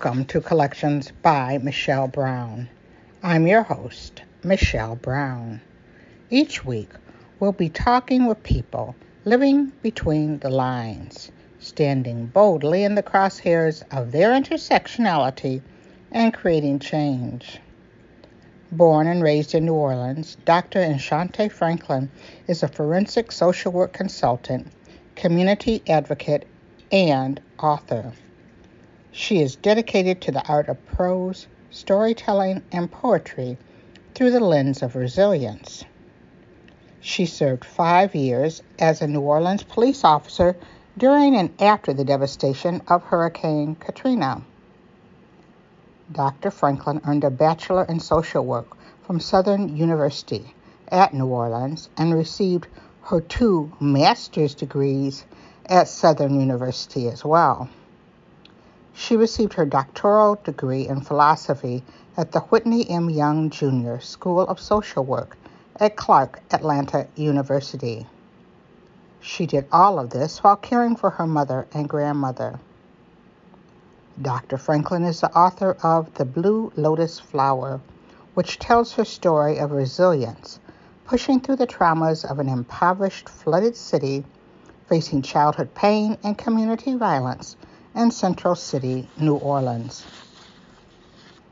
[0.00, 2.68] Welcome to Collections by Michelle Brown.
[3.20, 5.60] I'm your host, Michelle Brown.
[6.30, 6.90] Each week,
[7.40, 14.12] we'll be talking with people living between the lines, standing boldly in the crosshairs of
[14.12, 15.62] their intersectionality
[16.12, 17.58] and creating change.
[18.70, 20.80] Born and raised in New Orleans, Dr.
[20.80, 22.08] Enchante Franklin
[22.46, 24.68] is a forensic social work consultant,
[25.16, 26.46] community advocate,
[26.92, 28.12] and author.
[29.20, 33.58] She is dedicated to the art of prose, storytelling, and poetry
[34.14, 35.84] through the lens of resilience.
[37.00, 40.56] She served five years as a New Orleans police officer
[40.96, 44.42] during and after the devastation of Hurricane Katrina.
[46.12, 46.52] Dr.
[46.52, 50.54] Franklin earned a Bachelor in Social Work from Southern University
[50.92, 52.68] at New Orleans and received
[53.02, 55.24] her two master's degrees
[55.66, 57.68] at Southern University as well.
[59.00, 61.84] She received her doctoral degree in philosophy
[62.16, 63.08] at the Whitney M.
[63.08, 64.00] Young Jr.
[64.00, 65.38] School of Social Work
[65.76, 68.08] at Clark Atlanta University.
[69.20, 72.58] She did all of this while caring for her mother and grandmother.
[74.20, 74.58] Dr.
[74.58, 77.80] Franklin is the author of The Blue Lotus Flower,
[78.34, 80.58] which tells her story of resilience,
[81.04, 84.24] pushing through the traumas of an impoverished, flooded city
[84.88, 87.54] facing childhood pain and community violence
[87.94, 90.04] in Central City, New Orleans.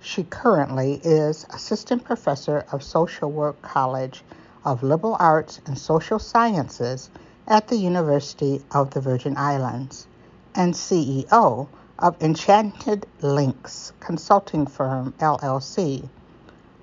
[0.01, 4.23] She currently is Assistant Professor of Social Work College
[4.65, 7.11] of Liberal Arts and Social Sciences
[7.47, 10.07] at the University of the Virgin Islands
[10.55, 16.09] and CEO of Enchanted Links Consulting Firm LLC,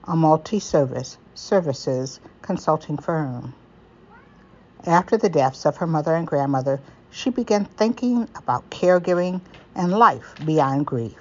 [0.06, 3.54] a multi-service services consulting firm.
[4.86, 6.82] After the deaths of her mother and grandmother,
[7.14, 9.40] she began thinking about caregiving
[9.76, 11.16] and life beyond grief.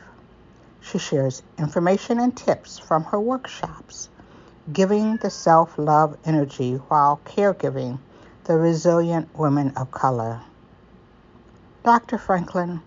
[0.81, 4.09] She shares information and tips from her workshops,
[4.73, 7.99] giving the self love energy while caregiving
[8.45, 10.41] the resilient women of color.
[11.85, 12.17] Dr.
[12.17, 12.81] Franklin,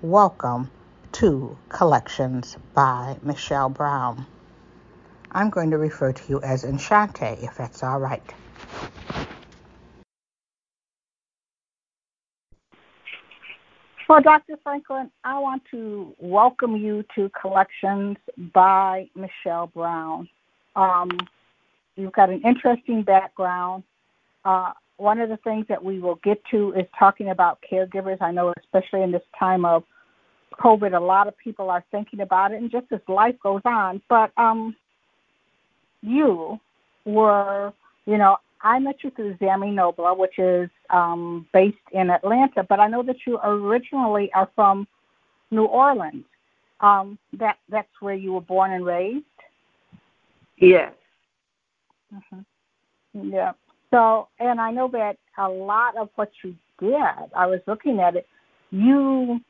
[0.00, 0.70] welcome
[1.10, 4.24] to Collections by Michelle Brown.
[5.32, 8.22] I'm going to refer to you as Enchante, if that's all right.
[14.08, 14.58] Well, Dr.
[14.62, 18.16] Franklin, I want to welcome you to Collections
[18.52, 20.28] by Michelle Brown.
[20.74, 21.10] Um,
[21.96, 23.84] you've got an interesting background.
[24.44, 28.20] Uh, one of the things that we will get to is talking about caregivers.
[28.20, 29.84] I know, especially in this time of
[30.60, 34.02] COVID, a lot of people are thinking about it, and just as life goes on.
[34.08, 34.74] But um,
[36.02, 36.58] you
[37.04, 37.72] were,
[38.06, 42.78] you know, I met you through Zami Nobla, which is um, based in Atlanta, but
[42.78, 44.86] I know that you originally are from
[45.50, 46.24] New Orleans.
[46.80, 49.24] Um, that that's where you were born and raised.
[50.58, 50.92] Yes.
[52.14, 53.32] Mm-hmm.
[53.32, 53.52] Yeah.
[53.90, 56.94] So, and I know that a lot of what you did,
[57.36, 58.26] I was looking at it.
[58.70, 59.40] You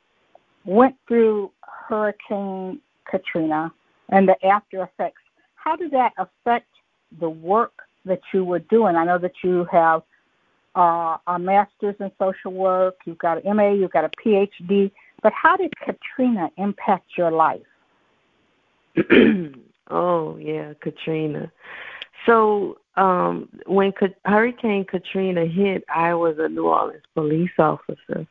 [0.65, 3.73] went through Hurricane Katrina
[4.11, 5.21] and the after effects.
[5.55, 6.69] How did that affect
[7.21, 7.73] the work
[8.05, 8.97] that you were doing?
[8.97, 10.03] I know that you have
[10.75, 14.91] uh, a master's in social work, you've got an MA, you've got a PhD,
[15.23, 17.61] but how did Katrina impact your life?
[19.91, 21.51] oh yeah, Katrina.
[22.27, 28.27] So um, when Ka- Hurricane Katrina hit, I was a New Orleans police officer,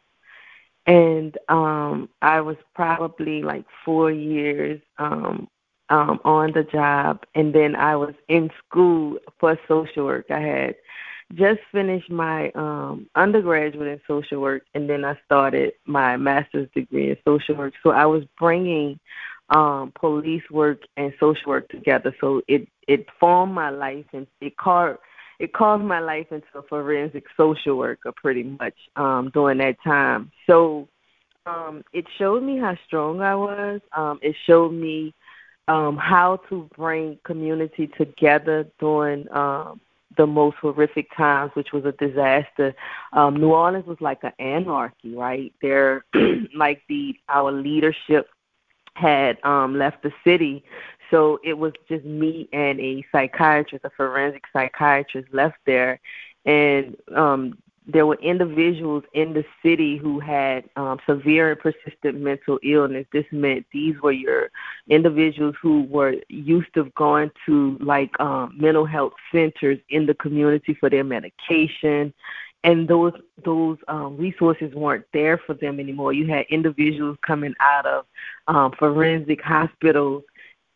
[0.86, 5.48] and um, I was probably like four years um,
[5.92, 10.26] um, on the job, and then I was in school for social work.
[10.32, 10.76] I had
[11.36, 17.12] just finished my um, undergraduate in social work, and then I started my master's degree
[17.12, 17.74] in social work.
[17.84, 19.00] So I was bringing
[19.50, 22.16] um, police work and social work together.
[22.22, 25.00] So it it formed my life, and it carved
[25.40, 30.32] it caused my life into a forensic social worker pretty much um, during that time.
[30.48, 30.88] So
[31.48, 33.82] um, it showed me how strong I was.
[33.98, 35.14] Um, it showed me
[35.72, 39.80] um, how to bring community together during um,
[40.18, 42.76] the most horrific times, which was a disaster.
[43.14, 45.54] Um, New Orleans was like an anarchy, right?
[45.62, 46.04] There,
[46.56, 48.28] like the our leadership
[48.96, 50.66] had um, left the city,
[51.10, 56.02] so it was just me and a psychiatrist, a forensic psychiatrist, left there,
[56.44, 57.58] and um,
[57.88, 63.08] there were individuals in the city who had um, severe and persistent mental illness.
[63.12, 64.52] This meant these were your
[64.88, 70.76] individuals who were used to going to like um, mental health centers in the community
[70.76, 72.14] for their medication,
[72.64, 73.14] and those
[73.44, 76.14] those um, resources weren't there for them anymore.
[76.14, 78.06] You had individuals coming out of
[78.48, 80.24] um, forensic hospitals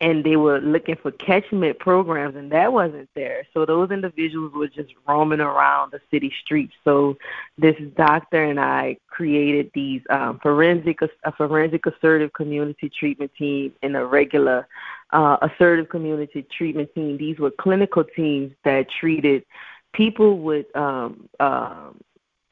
[0.02, 3.48] and they were looking for catchment programs and that wasn't there.
[3.54, 6.74] So those individuals were just roaming around the city streets.
[6.84, 7.18] So
[7.58, 13.96] this doctor and i created these um, forensic a forensic assertive community treatment team and
[13.96, 14.68] a regular
[15.12, 17.18] uh, assertive community treatment team.
[17.18, 19.46] These were clinical teams that treated
[19.94, 21.92] people with um, uh,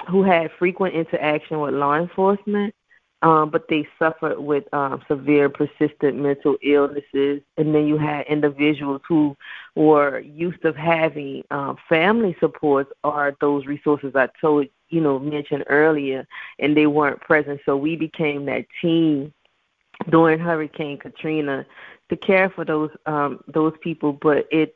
[0.09, 2.73] who had frequent interaction with law enforcement
[3.23, 7.41] um, but they suffered with um, severe, persistent mental illnesses.
[7.57, 9.37] And then you had individuals who
[9.75, 15.63] were used to having um, family supports or those resources I told you know mentioned
[15.67, 16.27] earlier,
[16.59, 17.61] and they weren't present.
[17.65, 19.33] So we became that team
[20.09, 21.65] during Hurricane Katrina
[22.09, 24.11] to care for those um, those people.
[24.11, 24.75] But it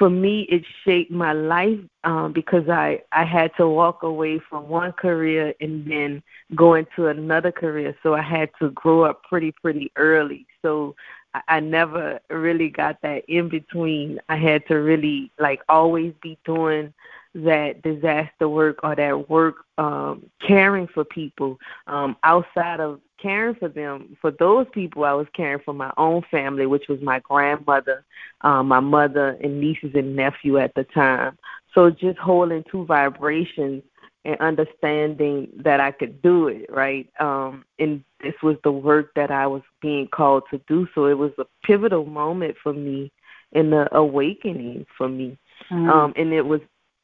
[0.00, 4.66] for me it shaped my life um, because I I had to walk away from
[4.66, 6.22] one career and then
[6.56, 7.94] go into another career.
[8.02, 10.46] So I had to grow up pretty pretty early.
[10.62, 10.96] So
[11.34, 14.18] I, I never really got that in between.
[14.30, 16.94] I had to really like always be doing
[17.34, 23.68] that disaster work or that work um, caring for people um, outside of caring for
[23.68, 24.16] them.
[24.20, 28.04] For those people, I was caring for my own family, which was my grandmother,
[28.42, 31.38] um, my mother, and nieces and nephew at the time.
[31.74, 33.82] So just holding two vibrations
[34.24, 37.08] and understanding that I could do it, right?
[37.20, 40.86] Um, and this was the work that I was being called to do.
[40.94, 43.12] So it was a pivotal moment for me
[43.52, 45.38] in the awakening for me.
[45.70, 45.88] Mm-hmm.
[45.88, 46.60] Um, and it was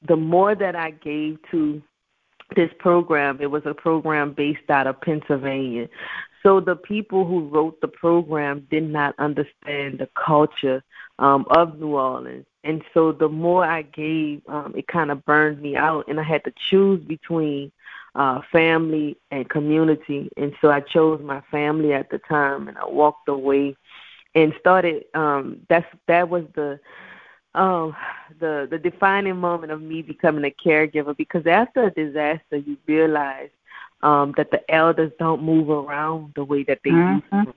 [0.06, 1.82] the more that I gave to
[2.54, 5.88] this program, it was a program based out of Pennsylvania.
[6.42, 10.84] So the people who wrote the program did not understand the culture
[11.18, 12.46] um, of New Orleans.
[12.62, 16.22] And so the more I gave, um, it kind of burned me out, and I
[16.22, 17.72] had to choose between
[18.14, 20.30] uh, family and community.
[20.36, 23.76] And so I chose my family at the time, and I walked away
[24.34, 25.04] and started.
[25.14, 26.78] Um, that's that was the
[27.56, 27.96] um,
[28.38, 33.50] the the defining moment of me becoming a caregiver because after a disaster, you realize
[34.02, 37.36] um, that the elders don't move around the way that they mm-hmm.
[37.36, 37.48] used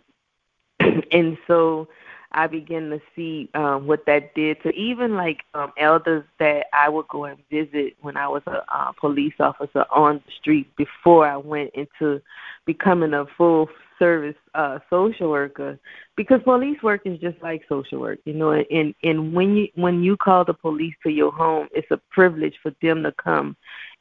[0.79, 1.87] to, and so
[2.31, 6.87] I began to see um, what that did to even like um, elders that I
[6.87, 11.27] would go and visit when I was a uh, police officer on the street before
[11.27, 12.21] I went into
[12.65, 13.69] becoming a full
[13.99, 15.77] service uh social worker
[16.15, 20.03] because police work is just like social work you know and and when you when
[20.03, 23.55] you call the police to your home it's a privilege for them to come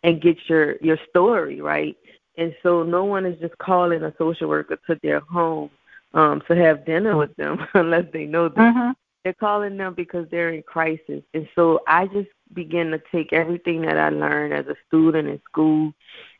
[0.04, 1.96] and get your your story right
[2.36, 5.68] and so no one is just calling a social worker to their home
[6.14, 8.90] um to have dinner with them unless they know them mm-hmm.
[9.24, 13.82] they're calling them because they're in crisis and so i just began to take everything
[13.82, 15.92] that i learned as a student in school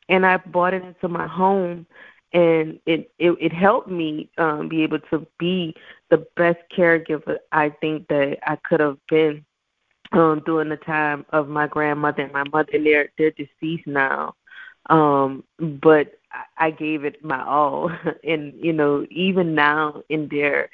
[0.08, 1.86] and i brought it into my home
[2.32, 5.74] and it it, it helped me um, be able to be
[6.10, 9.44] the best caregiver I think that I could have been
[10.12, 12.70] um, during the time of my grandmother and my mother.
[12.72, 14.34] And they're they're deceased now,
[14.90, 16.14] um, but
[16.56, 17.90] I gave it my all,
[18.24, 20.68] and you know even now in their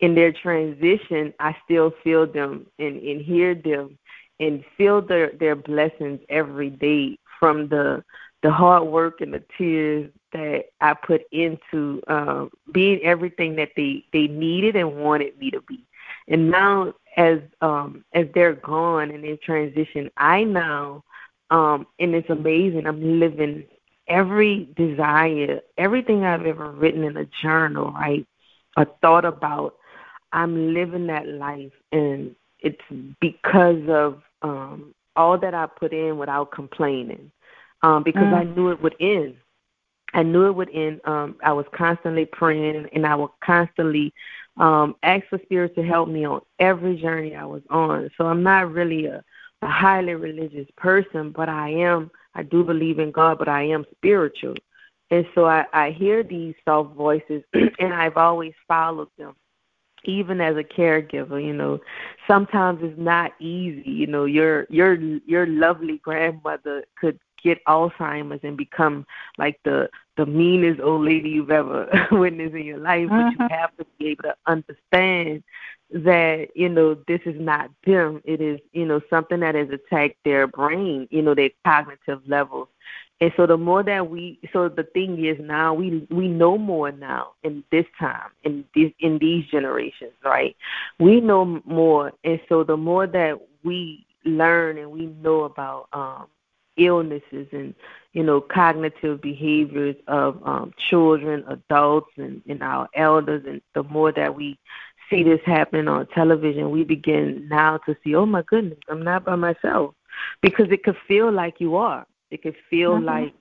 [0.00, 3.98] in their transition, I still feel them and, and hear them
[4.40, 8.02] and feel their their blessings every day from the
[8.42, 14.04] the hard work and the tears that I put into um, being everything that they
[14.12, 15.84] they needed and wanted me to be.
[16.28, 21.04] And now, as um, as they're gone and in transition, I now,
[21.50, 22.86] um, and it's amazing.
[22.86, 23.64] I'm living
[24.08, 28.26] every desire, everything I've ever written in a journal, right,
[28.76, 29.76] or thought about.
[30.32, 32.80] I'm living that life, and it's
[33.20, 37.30] because of um, all that I put in without complaining
[37.82, 38.34] um, because mm.
[38.34, 39.36] I knew it would end.
[40.14, 41.00] I knew it would end.
[41.04, 44.12] Um, I was constantly praying, and I would constantly
[44.56, 48.10] um, ask for Spirit to help me on every journey I was on.
[48.18, 49.22] So I'm not really a,
[49.62, 52.10] a highly religious person, but I am.
[52.34, 54.54] I do believe in God, but I am spiritual.
[55.10, 57.42] And so I, I hear these soft voices,
[57.78, 59.34] and I've always followed them.
[60.04, 61.80] even as a caregiver, you know,
[62.26, 63.88] sometimes it's not easy.
[63.90, 64.94] You know, your your
[65.26, 69.06] your lovely grandmother could get Alzheimer's and become
[69.38, 73.54] like the the meanest old lady you've ever witnessed in your life, but you mm-hmm.
[73.54, 75.42] have to be able to understand
[75.90, 78.20] that you know this is not them.
[78.24, 82.68] It is you know something that has attacked their brain, you know, their cognitive levels,
[83.22, 86.90] and so the more that we, so the thing is now we we know more
[86.90, 90.56] now in this time in this in these generations, right?
[90.98, 96.26] We know more, and so the more that we learn and we know about um,
[96.76, 97.74] illnesses and
[98.12, 104.12] you know cognitive behaviors of um, children, adults, and, and our elders, and the more
[104.12, 104.58] that we
[105.10, 109.24] see this happening on television, we begin now to see, oh my goodness, I'm not
[109.24, 109.94] by myself,
[110.40, 113.04] because it could feel like you are it can feel mm-hmm.
[113.04, 113.34] like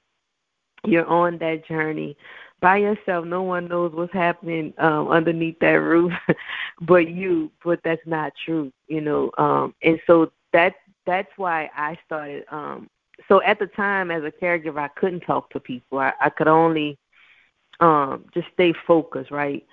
[0.83, 2.17] you're on that journey
[2.59, 3.25] by yourself.
[3.25, 6.11] No one knows what's happening um, underneath that roof
[6.81, 7.49] but you.
[7.63, 9.31] But that's not true, you know.
[9.37, 12.43] Um, and so that that's why I started.
[12.51, 12.89] Um,
[13.27, 15.99] so at the time, as a caregiver, I couldn't talk to people.
[15.99, 16.97] I, I could only
[17.79, 19.65] um, just stay focused, right?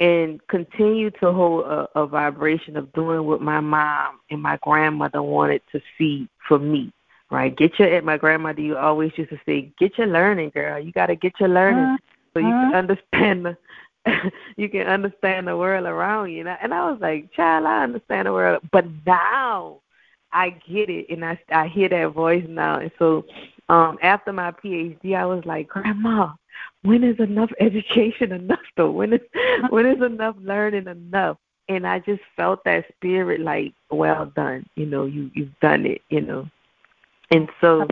[0.00, 5.22] and continue to hold a, a vibration of doing what my mom and my grandmother
[5.22, 6.92] wanted to see for me
[7.30, 7.56] right?
[7.56, 10.78] Get your at my grandmother you always used to say, Get your learning, girl.
[10.78, 11.96] You gotta get your learning uh-huh.
[12.34, 13.56] so you can understand the
[14.56, 16.40] you can understand the world around you.
[16.40, 19.80] And I, and I was like, Child, I understand the world but now
[20.34, 22.78] I get it and I I hear that voice now.
[22.78, 23.24] And so
[23.68, 26.32] um after my PhD I was like, Grandma,
[26.82, 28.90] when is enough education enough though?
[28.90, 29.20] When is
[29.70, 31.38] when is enough learning enough?
[31.68, 36.02] And I just felt that spirit like, well done, you know, you you've done it,
[36.10, 36.46] you know.
[37.30, 37.86] And so,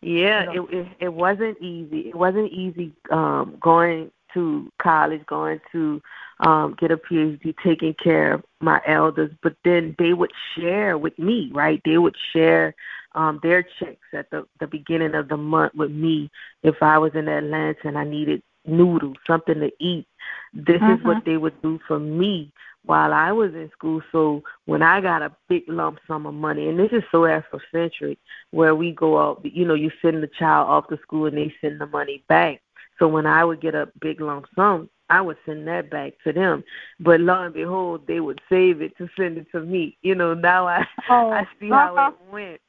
[0.00, 2.10] yeah, it, it it wasn't easy.
[2.10, 6.00] It wasn't easy um, going to college, going to
[6.40, 9.32] um, get a PhD, taking care of my elders.
[9.42, 11.80] But then they would share with me, right?
[11.84, 12.74] They would share
[13.14, 16.30] um, their checks at the the beginning of the month with me
[16.62, 20.06] if I was in Atlanta and I needed noodles, something to eat.
[20.52, 20.92] This mm-hmm.
[20.92, 21.30] is what mm-hmm.
[21.30, 22.52] they would do for me
[22.84, 24.00] while I was in school.
[24.12, 28.18] So when I got a big lump sum of money, and this is so Afrocentric,
[28.50, 31.54] where we go out, you know, you send the child off to school and they
[31.60, 32.60] send the money back.
[32.98, 36.32] So when I would get a big lump sum, I would send that back to
[36.32, 36.64] them.
[36.98, 39.96] But lo and behold, they would save it to send it to me.
[40.02, 41.94] You know, now I oh, I see uh-huh.
[41.94, 42.60] how it went.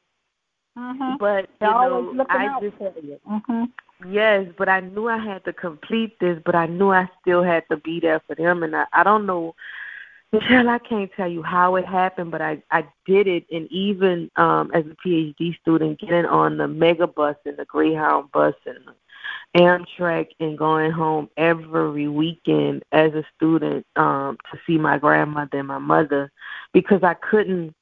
[0.78, 1.16] Mm-hmm.
[1.18, 3.64] But you know, I just mm-hmm.
[4.12, 7.64] yes, but I knew I had to complete this, but I knew I still had
[7.70, 9.56] to be there for them, and I I don't know
[10.32, 14.30] Michelle, I can't tell you how it happened, but I I did it, and even
[14.36, 18.76] um as a PhD student, getting on the mega bus and the Greyhound bus and
[18.86, 18.94] the
[19.56, 25.68] Amtrak, and going home every weekend as a student um to see my grandmother and
[25.68, 26.30] my mother,
[26.72, 27.74] because I couldn't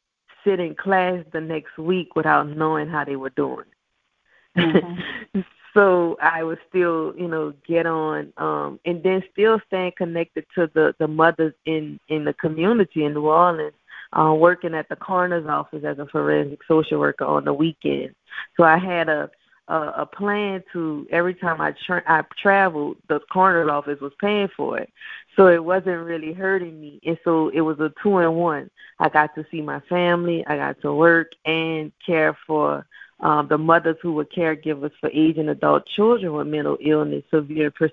[0.44, 3.66] sit in class the next week without knowing how they were doing.
[4.56, 5.40] Mm-hmm.
[5.74, 10.70] so I would still, you know, get on, um, and then still staying connected to
[10.72, 13.74] the the mothers in in the community in New Orleans,
[14.12, 18.14] uh, working at the coroner's office as a forensic social worker on the weekend.
[18.56, 19.30] So I had a
[19.68, 24.48] a, a plan to every time I tra- I traveled, the coroner's office was paying
[24.56, 24.90] for it,
[25.36, 28.70] so it wasn't really hurting me, and so it was a two in one.
[28.98, 32.86] I got to see my family, I got to work and care for
[33.20, 37.90] um, the mothers who were caregivers for aging adult children with mental illness, severe pers-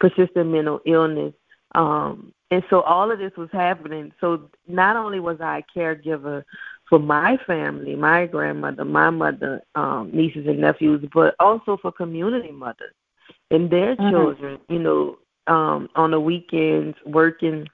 [0.00, 1.34] persistent mental illness.
[1.74, 4.12] Um, and so all of this was happening.
[4.20, 6.44] So not only was I a caregiver
[6.88, 12.52] for my family, my grandmother, my mother, um, nieces and nephews, but also for community
[12.52, 12.94] mothers
[13.50, 14.10] and their mm-hmm.
[14.10, 17.66] children, you know, um, on the weekends working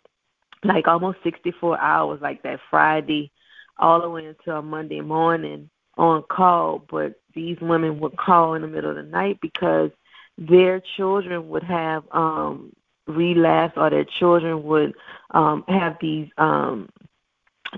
[0.65, 3.31] like almost 64 hours, like that Friday
[3.79, 8.63] all the way until a Monday morning on call, but these women would call in
[8.63, 9.91] the middle of the night because
[10.39, 12.73] their children would have um
[13.07, 14.95] relapse or their children would
[15.33, 16.89] um have these um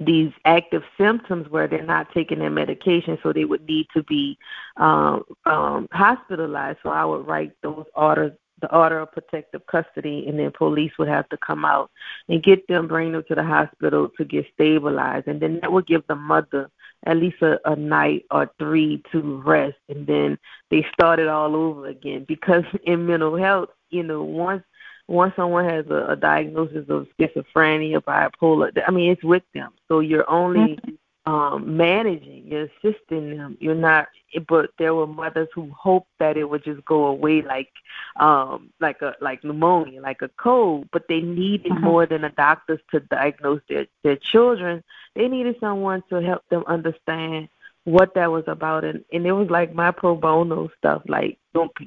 [0.00, 4.38] these active symptoms where they're not taking their medication so they would need to be
[4.76, 6.78] um um hospitalized.
[6.82, 8.32] So i would write those orders
[8.62, 11.90] the order of protective custody and then police would have to come out
[12.28, 15.26] and get them bring them to the hospital to get stabilized.
[15.26, 16.70] And then that would give the mother
[17.04, 19.78] at least a, a night or three to rest.
[19.88, 20.38] And then
[20.70, 22.25] they start it all over again.
[22.26, 24.64] Because in mental health you know once
[25.12, 30.00] once someone has a, a diagnosis of schizophrenia bipolar i mean it's with them so
[30.00, 31.33] you're only mm-hmm.
[31.33, 34.09] um managing you're assisting them you're not
[34.49, 37.69] but there were mothers who hoped that it would just go away like
[38.16, 41.81] um like a like pneumonia like a cold but they needed uh-huh.
[41.81, 44.83] more than a doctors to diagnose their their children
[45.14, 47.49] they needed someone to help them understand
[47.84, 51.36] what that was about and and it was like my pro bono stuff like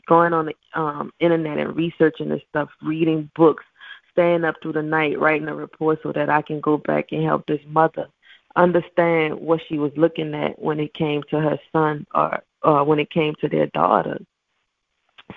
[0.07, 3.63] going on the um internet and researching this stuff reading books
[4.11, 7.23] staying up through the night writing a report so that I can go back and
[7.23, 8.07] help this mother
[8.55, 12.99] understand what she was looking at when it came to her son or or when
[12.99, 14.19] it came to their daughter.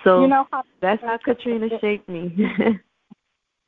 [0.03, 2.35] So you know how, that's how Katrina shaped me.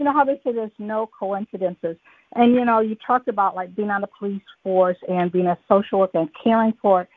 [0.01, 1.95] you know how they say there's no coincidences.
[2.35, 5.55] And you know, you talked about like being on the police force and being a
[5.69, 7.09] social worker and caring for it.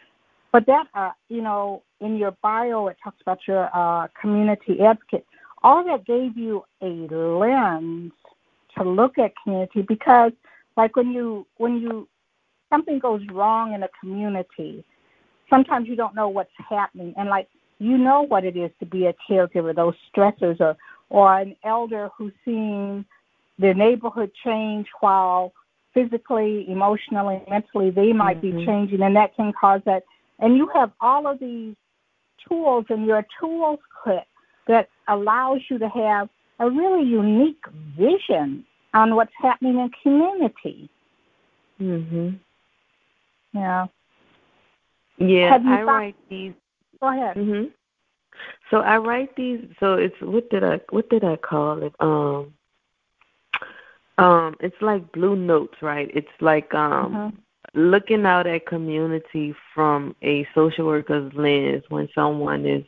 [0.53, 5.25] But that uh, you know, in your bio it talks about your uh community advocate.
[5.63, 8.13] All that gave you a lens
[8.77, 10.33] to look at community because
[10.77, 12.07] like when you when you
[12.69, 14.85] something goes wrong in a community,
[15.49, 17.15] sometimes you don't know what's happening.
[17.17, 17.49] And like
[17.79, 20.77] you know what it is to be a caregiver, those stressors or
[21.11, 23.05] or an elder who's seeing
[23.59, 25.53] their neighborhood change while
[25.93, 28.59] physically, emotionally, mentally they might mm-hmm.
[28.59, 30.03] be changing and that can cause that
[30.41, 31.75] and you have all of these
[32.49, 34.25] tools in your tools kit
[34.67, 36.29] that allows you to have
[36.61, 37.65] a really unique
[37.97, 40.89] vision on what's happening in community.
[41.81, 42.39] Mhm.
[43.53, 43.87] Yeah.
[45.19, 46.55] Yeah, I write these.
[47.01, 47.37] Go ahead.
[47.37, 47.73] Mhm.
[48.75, 49.65] So I write these.
[49.79, 51.95] So it's what did I what did I call it?
[52.01, 52.55] Um.
[54.19, 56.11] Um, it's like blue notes, right?
[56.13, 57.81] It's like um mm-hmm.
[57.81, 62.85] looking out at community from a social worker's lens when someone is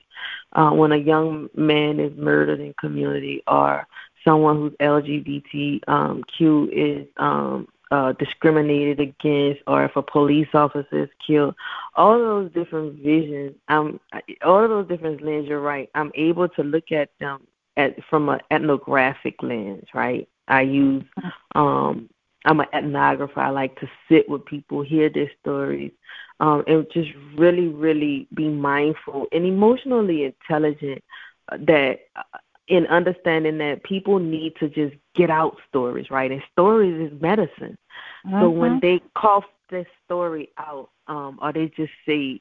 [0.54, 3.86] uh when a young man is murdered in community or
[4.24, 6.24] someone who's LGBTQ um,
[6.72, 11.54] is um uh, discriminated against or if a police officer is killed,
[11.94, 14.00] all those different visions, um,
[14.44, 15.48] all of those different lenses.
[15.48, 15.88] You're right.
[15.94, 20.28] I'm able to look at them at from an ethnographic lens, right?
[20.48, 21.04] I use,
[21.54, 22.08] um,
[22.44, 23.38] I'm an ethnographer.
[23.38, 25.92] I like to sit with people, hear their stories,
[26.40, 31.02] um, and just really, really be mindful and emotionally intelligent.
[31.48, 36.30] Uh, that uh, in understanding that people need to just get out stories, right?
[36.30, 37.78] And stories is medicine.
[38.26, 38.40] Mm-hmm.
[38.40, 42.40] So when they cough this story out, um, or they just say,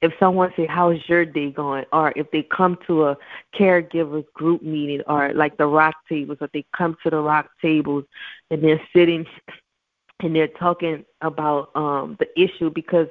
[0.00, 3.16] if someone say, "How's your day going?" or if they come to a
[3.54, 8.04] caregivers group meeting, or like the rock tables, or they come to the rock tables
[8.50, 9.26] and they're sitting
[10.20, 13.08] and they're talking about um the issue because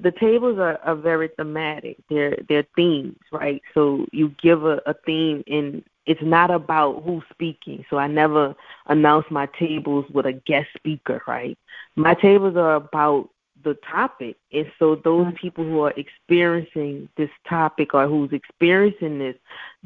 [0.00, 1.96] the tables are, are very thematic.
[2.08, 3.60] They're they're themes, right?
[3.74, 7.84] So you give a, a theme and it's not about who's speaking.
[7.88, 8.54] So I never
[8.86, 11.56] announce my tables with a guest speaker, right?
[11.96, 13.30] My tables are about
[13.64, 14.36] the topic.
[14.52, 15.36] And so those mm-hmm.
[15.36, 19.36] people who are experiencing this topic or who's experiencing this,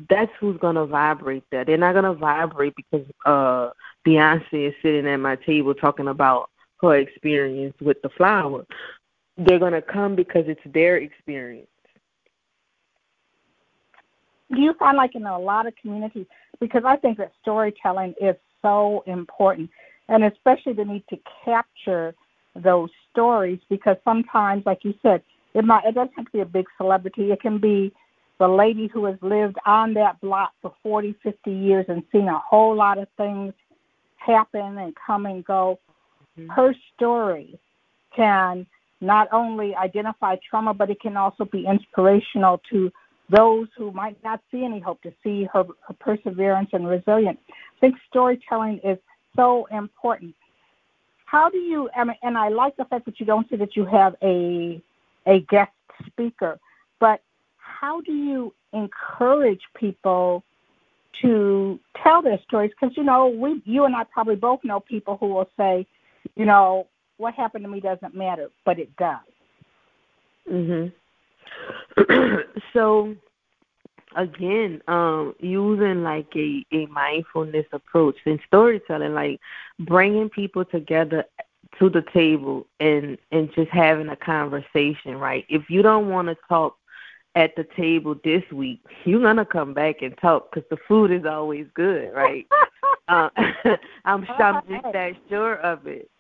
[0.09, 1.67] that's who's gonna vibrate that.
[1.67, 3.71] They're not gonna vibrate because uh
[4.07, 6.51] Beyonce is sitting at my table talking about
[6.81, 8.65] her experience with the flower.
[9.37, 11.69] They're gonna come because it's their experience
[14.55, 16.27] do you find like in a lot of communities
[16.61, 19.71] because I think that storytelling is so important
[20.09, 22.15] and especially the need to capture
[22.55, 25.23] those stories because sometimes like you said
[25.55, 27.93] it might it doesn't have to be a big celebrity it can be
[28.39, 32.39] the lady who has lived on that block for 40 50 years and seen a
[32.39, 33.53] whole lot of things
[34.17, 35.79] happen and come and go
[36.39, 36.49] mm-hmm.
[36.51, 37.59] her story
[38.15, 38.67] can
[39.01, 42.91] not only identify trauma but it can also be inspirational to
[43.29, 47.39] those who might not see any hope to see her, her perseverance and resilience.
[47.49, 48.99] I think storytelling is
[49.35, 50.35] so important.
[51.25, 51.89] How do you?
[51.97, 54.81] And I like the fact that you don't say that you have a
[55.27, 55.73] a guest
[56.07, 56.59] speaker,
[57.01, 57.21] but
[57.59, 60.45] how do you encourage people
[61.21, 62.71] to tell their stories?
[62.71, 65.85] Because you know, we, you and I probably both know people who will say,
[66.37, 66.87] you know,
[67.17, 69.19] what happened to me doesn't matter, but it does.
[70.51, 70.93] Mhm.
[72.73, 73.15] so
[74.17, 79.41] again, um, using like a, a mindfulness approach and storytelling, like
[79.81, 81.25] bringing people together
[81.79, 85.45] to the table and and just having a conversation, right?
[85.49, 86.77] If you don't want to talk
[87.35, 91.27] at the table this week, you're gonna come back and talk because the food is
[91.27, 92.47] always good, right?
[93.09, 93.29] uh,
[94.05, 96.11] I'm, I'm just that sure of it.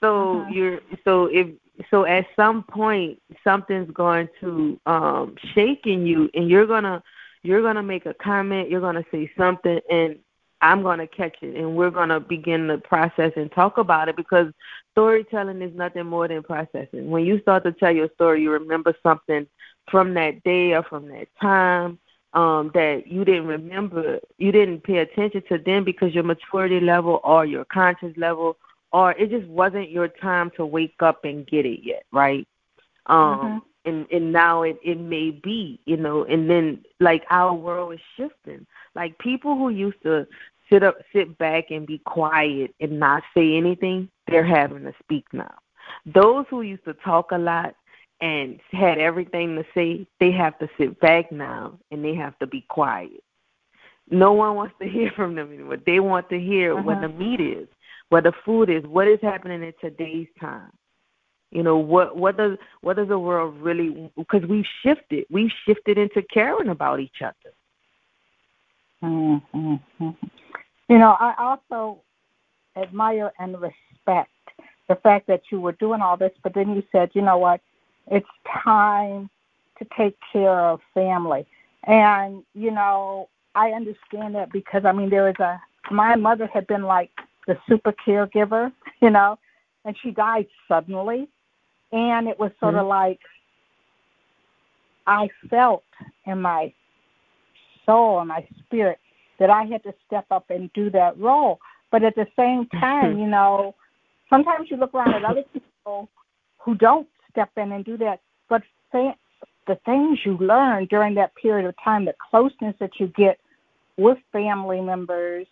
[0.00, 0.50] So uh-huh.
[0.50, 1.48] you're so if
[1.90, 7.02] so at some point something's going to um shake in you and you're gonna
[7.42, 10.18] you're gonna make a comment, you're gonna say something and
[10.60, 14.52] I'm to catch it and we're to begin the process and talk about it because
[14.92, 17.10] storytelling is nothing more than processing.
[17.10, 19.46] When you start to tell your story, you remember something
[19.90, 21.98] from that day or from that time
[22.34, 27.20] um, that you didn't remember, you didn't pay attention to then because your maturity level
[27.22, 28.56] or your conscious level
[28.92, 32.46] or it just wasn't your time to wake up and get it yet, right?
[33.06, 33.58] Um, mm-hmm.
[33.90, 38.00] and and now it it may be you know and then like our world is
[38.16, 38.66] shifting.
[38.94, 40.26] Like people who used to
[40.70, 45.24] sit up sit back and be quiet and not say anything they're having to speak
[45.32, 45.54] now.
[46.06, 47.74] Those who used to talk a lot
[48.20, 52.46] and had everything to say they have to sit back now and they have to
[52.46, 53.22] be quiet.
[54.10, 55.78] No one wants to hear from them anymore.
[55.84, 56.82] They want to hear uh-huh.
[56.82, 57.68] what the meat is
[58.08, 60.70] what the food is what is happening in today's time
[61.50, 65.96] you know what what does what does the world really because we've shifted we've shifted
[65.96, 67.54] into caring about each other.
[69.02, 70.08] Mm-hmm.
[70.88, 72.02] You know, I also
[72.76, 74.30] admire and respect
[74.88, 77.60] the fact that you were doing all this, but then you said, you know what,
[78.10, 78.26] it's
[78.64, 79.28] time
[79.78, 81.46] to take care of family.
[81.84, 86.66] And, you know, I understand that because, I mean, there is a, my mother had
[86.66, 87.10] been like
[87.48, 89.36] the super caregiver, you know,
[89.84, 91.28] and she died suddenly
[91.92, 92.82] and it was sort mm-hmm.
[92.82, 93.20] of like
[95.06, 95.84] I felt
[96.26, 96.72] in my
[97.86, 98.98] soul and my spirit
[99.38, 101.60] that I had to step up and do that role.
[101.90, 103.74] But at the same time, you know,
[104.28, 106.08] sometimes you look around at other people
[106.58, 108.20] who don't step in and do that.
[108.48, 113.38] But the things you learn during that period of time, the closeness that you get
[113.96, 115.46] with family members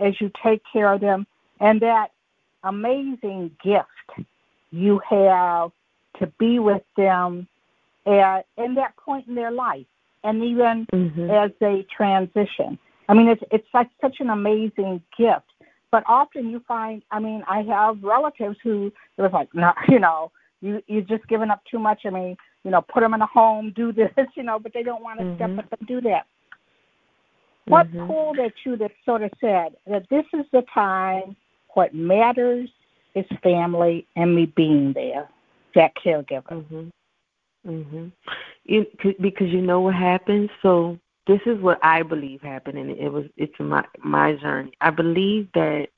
[0.00, 1.26] as you take care of them,
[1.60, 2.08] and that
[2.62, 4.28] amazing gift
[4.70, 5.70] you have
[6.18, 7.46] to be with them
[8.06, 9.86] at in that point in their life
[10.24, 11.30] and even mm-hmm.
[11.30, 12.78] as they transition.
[13.08, 15.44] I mean, it's it's like such an amazing gift.
[15.90, 20.00] But often you find, I mean, I have relatives who it was like, no, you
[20.00, 22.00] know, you you're just giving up too much.
[22.04, 24.82] I mean, you know, put them in a home, do this, you know, but they
[24.82, 25.54] don't want to mm-hmm.
[25.54, 26.26] step up and do that.
[27.66, 28.06] What mm-hmm.
[28.06, 31.36] pulled at you that sort of said that this is the time?
[31.74, 32.68] What matters
[33.14, 35.28] is family and me being there
[35.74, 36.64] that caregiver.
[36.64, 36.90] Mhm.
[37.66, 38.12] Mhm.
[38.64, 38.86] You
[39.20, 40.50] because you know what happens.
[40.62, 44.72] So this is what I believe happened, and it was it's my my journey.
[44.80, 45.88] I believe that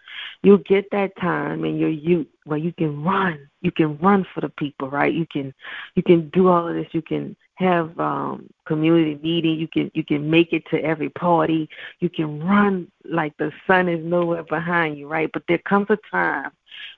[0.42, 4.40] you get that time in your youth where you can run, you can run for
[4.40, 5.12] the people, right?
[5.12, 5.52] You can
[5.94, 6.92] you can do all of this.
[6.92, 9.58] You can have um community meeting.
[9.58, 11.68] You can you can make it to every party.
[12.00, 15.30] You can run like the sun is nowhere behind you, right?
[15.32, 16.50] But there comes a time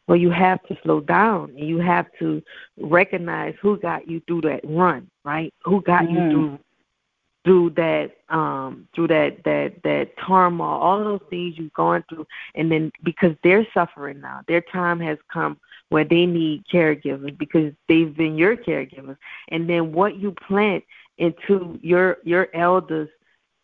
[0.07, 2.43] where you have to slow down and you have to
[2.79, 5.53] recognize who got you through that run, right?
[5.65, 6.17] Who got mm-hmm.
[6.17, 6.59] you through
[7.45, 12.27] through that um through that that that turmoil all of those things you've gone through
[12.57, 15.57] and then because they're suffering now their time has come
[15.91, 19.17] where they need caregivers because they've been your caregivers
[19.49, 20.85] and then what you plant
[21.19, 23.09] into your your elders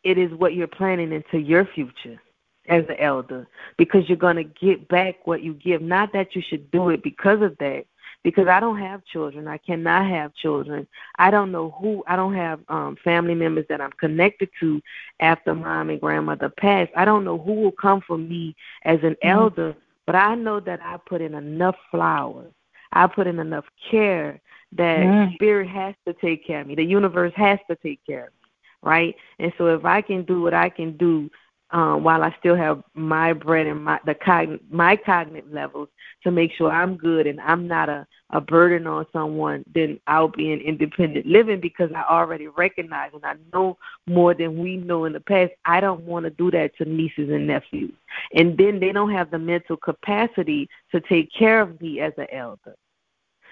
[0.02, 2.20] it is what you're planting into your future
[2.68, 6.42] as an elder because you're going to get back what you give not that you
[6.42, 7.84] should do it because of that
[8.24, 9.46] because I don't have children.
[9.46, 10.88] I cannot have children.
[11.18, 12.02] I don't know who.
[12.08, 14.80] I don't have um, family members that I'm connected to
[15.20, 16.90] after mom and grandmother passed.
[16.96, 19.28] I don't know who will come for me as an mm-hmm.
[19.28, 19.76] elder,
[20.07, 22.53] but I know that I put in enough flowers.
[22.93, 24.40] I put in enough care
[24.73, 25.35] that mm-hmm.
[25.35, 26.75] spirit has to take care of me.
[26.75, 28.51] The universe has to take care of me,
[28.83, 29.17] right?
[29.38, 31.31] And so if I can do what I can do
[31.71, 35.88] um, while I still have my brain and my the cogn- my cognitive levels
[36.23, 40.28] to make sure I'm good and I'm not a a burden on someone, then I'll
[40.28, 45.04] be in independent living because I already recognize and I know more than we know
[45.04, 45.52] in the past.
[45.64, 47.94] I don't want to do that to nieces and nephews,
[48.34, 52.26] and then they don't have the mental capacity to take care of me as an
[52.32, 52.74] elder.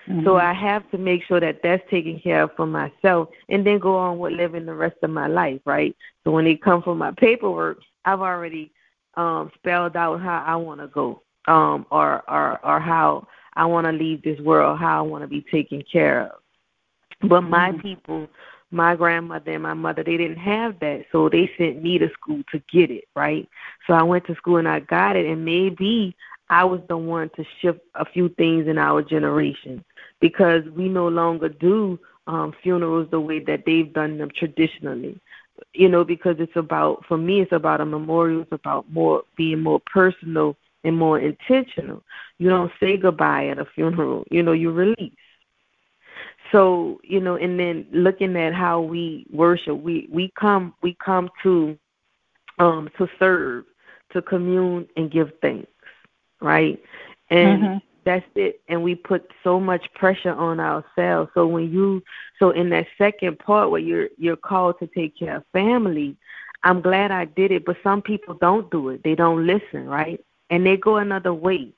[0.09, 0.25] Mm-hmm.
[0.25, 3.79] So I have to make sure that that's taken care of for myself, and then
[3.79, 5.95] go on with living the rest of my life, right?
[6.25, 8.73] So when they come for my paperwork, I've already
[9.15, 13.87] um, spelled out how I want to go, um, or or or how I want
[13.87, 17.29] to leave this world, how I want to be taken care of.
[17.29, 17.81] But my mm-hmm.
[17.81, 18.29] people,
[18.71, 22.43] my grandmother and my mother, they didn't have that, so they sent me to school
[22.53, 23.49] to get it, right?
[23.87, 26.17] So I went to school and I got it, and maybe
[26.51, 29.85] I was the one to shift a few things in our generation
[30.21, 35.21] because we no longer do um, funerals the way that they've done them traditionally
[35.75, 39.61] you know, because it's about for me it's about a memorial, it's about more being
[39.61, 42.03] more personal and more intentional.
[42.39, 45.13] You don't say goodbye at a funeral, you know, you release.
[46.51, 51.31] So, you know, and then looking at how we worship, we we come we come
[51.43, 51.79] to
[52.59, 53.65] um to serve,
[54.13, 55.71] to commune and give thanks,
[56.41, 56.83] right?
[57.31, 57.79] And mm-hmm.
[58.05, 58.61] that's it.
[58.69, 61.31] And we put so much pressure on ourselves.
[61.33, 62.03] So when you
[62.39, 66.17] so in that second part where you're you're called to take care of family,
[66.65, 69.03] I'm glad I did it, but some people don't do it.
[69.03, 70.23] They don't listen, right?
[70.53, 71.73] And they go another way.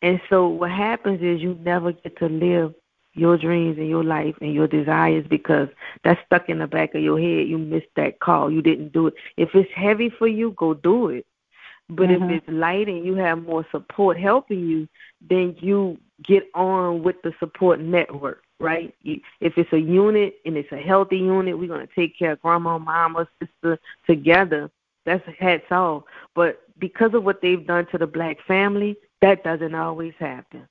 [0.00, 2.74] And so what happens is you never get to live
[3.12, 5.68] your dreams and your life and your desires because
[6.04, 7.48] that's stuck in the back of your head.
[7.48, 8.50] You missed that call.
[8.50, 9.14] You didn't do it.
[9.36, 11.26] If it's heavy for you, go do it.
[11.88, 12.30] But mm-hmm.
[12.30, 14.88] if it's light and you have more support helping you,
[15.28, 18.94] then you get on with the support network, right?
[19.02, 22.42] If it's a unit and it's a healthy unit, we're going to take care of
[22.42, 24.70] grandma, mama, sister together.
[25.10, 26.04] That's hats off.
[26.34, 30.68] But because of what they've done to the black family, that doesn't always happen.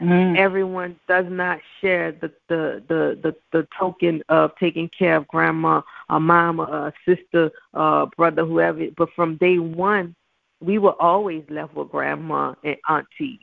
[0.00, 0.36] Mm.
[0.36, 5.82] Everyone does not share the, the the the the token of taking care of grandma,
[6.08, 8.86] a mama, a sister, a brother, whoever.
[8.96, 10.14] But from day one,
[10.60, 13.40] we were always left with grandma and auntie.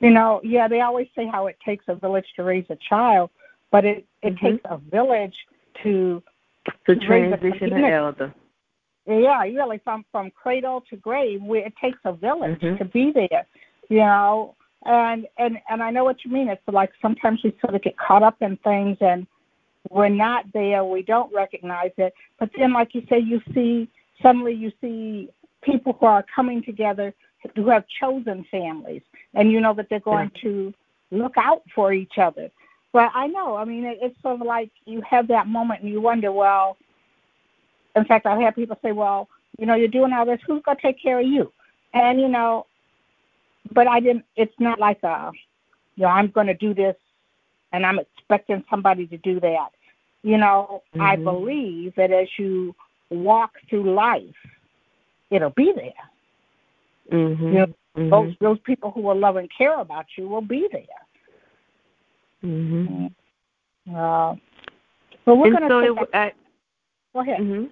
[0.00, 3.30] You know, yeah, they always say how it takes a village to raise a child,
[3.70, 4.46] but it it mm-hmm.
[4.46, 5.36] takes a village
[5.82, 6.22] to
[6.86, 8.34] to transition an elder.
[9.06, 12.76] Yeah, really, from from cradle to grave, we, it takes a village mm-hmm.
[12.76, 13.46] to be there
[13.90, 14.54] you know
[14.86, 17.98] and and and i know what you mean it's like sometimes we sort of get
[17.98, 19.26] caught up in things and
[19.90, 23.90] we're not there we don't recognize it but then like you say you see
[24.22, 25.28] suddenly you see
[25.62, 27.12] people who are coming together
[27.54, 29.02] who have chosen families
[29.34, 30.42] and you know that they're going yeah.
[30.42, 30.74] to
[31.10, 32.48] look out for each other
[32.92, 35.90] but i know i mean it, it's sort of like you have that moment and
[35.90, 36.76] you wonder well
[37.96, 40.76] in fact i've had people say well you know you're doing all this who's going
[40.76, 41.52] to take care of you
[41.94, 42.66] and you know
[43.72, 44.24] but I didn't.
[44.36, 45.30] It's not like a,
[45.96, 46.96] you know, I'm going to do this,
[47.72, 49.68] and I'm expecting somebody to do that.
[50.22, 51.00] You know, mm-hmm.
[51.00, 52.74] I believe that as you
[53.10, 54.34] walk through life,
[55.30, 57.18] it'll be there.
[57.18, 57.46] Mm-hmm.
[57.46, 58.10] You know, mm-hmm.
[58.10, 60.84] those those people who will love and care about you will be there.
[62.44, 63.06] Mm-hmm.
[63.94, 64.34] Uh,
[65.24, 65.94] but we're going to.
[65.98, 66.32] So I,
[67.12, 67.40] go ahead.
[67.40, 67.64] Mm-hmm.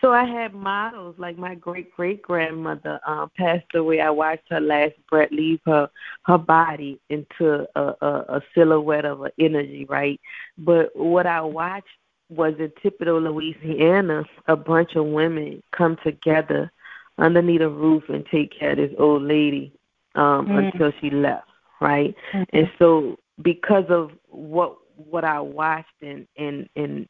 [0.00, 4.00] So I had models like my great great grandmother um, passed away.
[4.00, 5.88] I watched her last breath leave her
[6.24, 10.20] her body into a, a, a silhouette of an energy, right?
[10.58, 11.88] But what I watched
[12.28, 16.70] was in Thibodaux, Louisiana, a bunch of women come together
[17.18, 19.72] underneath a roof and take care of this old lady
[20.16, 20.58] um, mm-hmm.
[20.58, 21.48] until she left,
[21.80, 22.14] right?
[22.32, 22.56] Mm-hmm.
[22.56, 27.08] And so because of what what I watched and and and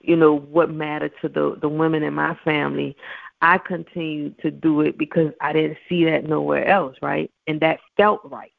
[0.00, 2.96] you know what mattered to the the women in my family
[3.42, 7.30] i continued to do it because i didn't see that nowhere else right?
[7.46, 8.52] And that felt right.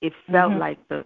[0.00, 0.60] It felt mm-hmm.
[0.60, 1.04] like the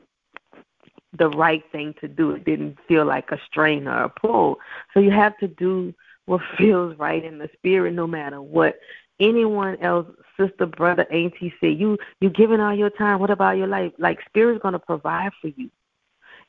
[1.19, 2.33] the right thing to do.
[2.33, 4.59] It didn't feel like a strain or a pull.
[4.95, 5.93] So you have to do
[6.27, 8.77] what feels right in the spirit no matter what
[9.21, 10.07] anyone else
[10.41, 13.21] sister brother auntie say you you giving all your time.
[13.21, 13.93] What about your life?
[13.99, 15.71] Like spirit's going to provide for you.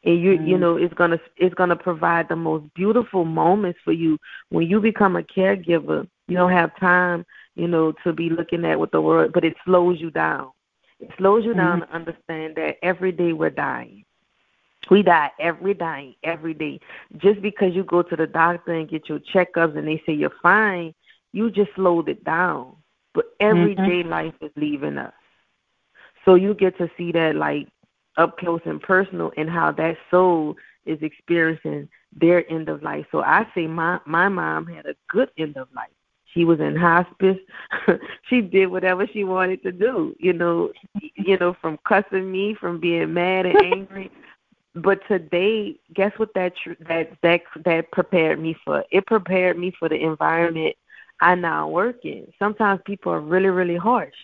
[0.03, 0.47] And you mm-hmm.
[0.47, 4.17] you know it's gonna it's gonna provide the most beautiful moments for you.
[4.49, 8.79] When you become a caregiver you don't have time you know to be looking at
[8.79, 10.51] what the world but it slows you down.
[10.99, 11.59] It slows you mm-hmm.
[11.59, 14.05] down to understand that every day we're dying.
[14.89, 16.79] We die every day every day.
[17.17, 20.33] Just because you go to the doctor and get your checkups and they say you're
[20.41, 20.95] fine
[21.33, 22.75] you just slowed it down
[23.13, 24.09] but everyday mm-hmm.
[24.09, 25.13] life is leaving us
[26.25, 27.67] so you get to see that like
[28.17, 33.05] up close and personal and how that soul is experiencing their end of life.
[33.11, 35.89] So I say my my mom had a good end of life.
[36.33, 37.37] She was in hospice.
[38.29, 40.71] she did whatever she wanted to do, you know,
[41.15, 44.11] you know, from cussing me, from being mad and angry.
[44.75, 46.53] but today, guess what that
[46.87, 48.83] that that that prepared me for?
[48.91, 50.75] It prepared me for the environment
[51.21, 52.27] I now work in.
[52.39, 54.15] Sometimes people are really really harsh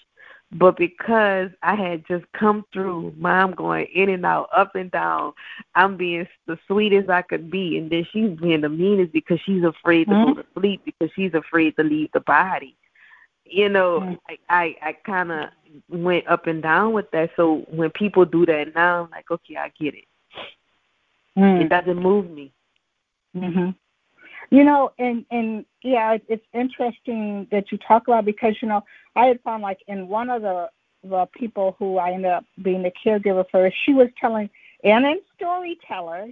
[0.53, 5.33] but because I had just come through, mom going in and out, up and down,
[5.75, 9.63] I'm being the sweetest I could be, and then she's being the meanest because she's
[9.63, 10.33] afraid to mm-hmm.
[10.33, 12.77] go to sleep because she's afraid to leave the body.
[13.43, 14.13] You know, mm-hmm.
[14.49, 15.49] I I, I kind of
[15.89, 17.31] went up and down with that.
[17.35, 20.05] So when people do that now, I'm like, okay, I get it.
[21.37, 21.65] Mm.
[21.65, 22.53] It doesn't move me.
[23.35, 23.75] Mhm.
[24.49, 28.83] You know, and and yeah, it's interesting that you talk about because you know
[29.15, 30.69] I had found like in one of the
[31.03, 34.49] the people who I ended up being the caregiver for, she was telling
[34.83, 36.29] and in storyteller,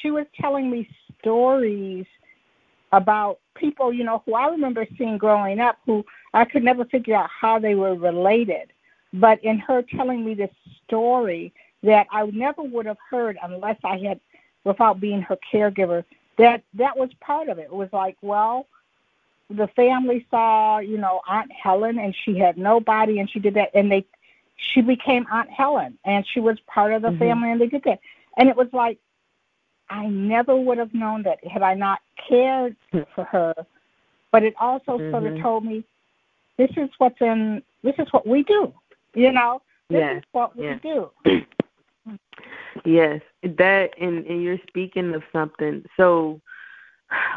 [0.00, 0.88] she was telling me
[1.20, 2.06] stories
[2.92, 7.16] about people, you know, who I remember seeing growing up who I could never figure
[7.16, 8.72] out how they were related.
[9.12, 10.50] But in her telling me this
[10.86, 14.20] story that I never would have heard unless I had
[14.64, 16.04] without being her caregiver,
[16.38, 17.64] that that was part of it.
[17.64, 18.66] It was like, well,
[19.50, 23.70] the family saw, you know, Aunt Helen, and she had nobody, and she did that,
[23.74, 24.04] and they,
[24.56, 27.18] she became Aunt Helen, and she was part of the mm-hmm.
[27.18, 28.00] family, and they did that,
[28.36, 28.98] and it was like,
[29.90, 33.00] I never would have known that had I not cared hmm.
[33.14, 33.54] for her,
[34.30, 35.10] but it also mm-hmm.
[35.10, 35.42] sort of mm-hmm.
[35.42, 35.82] told me,
[36.58, 38.72] this is what's in, this is what we do,
[39.14, 40.16] you know, this yes.
[40.18, 40.80] is what we yes.
[40.82, 41.10] do.
[42.84, 45.84] Yes, that, and and you're speaking of something.
[45.96, 46.40] So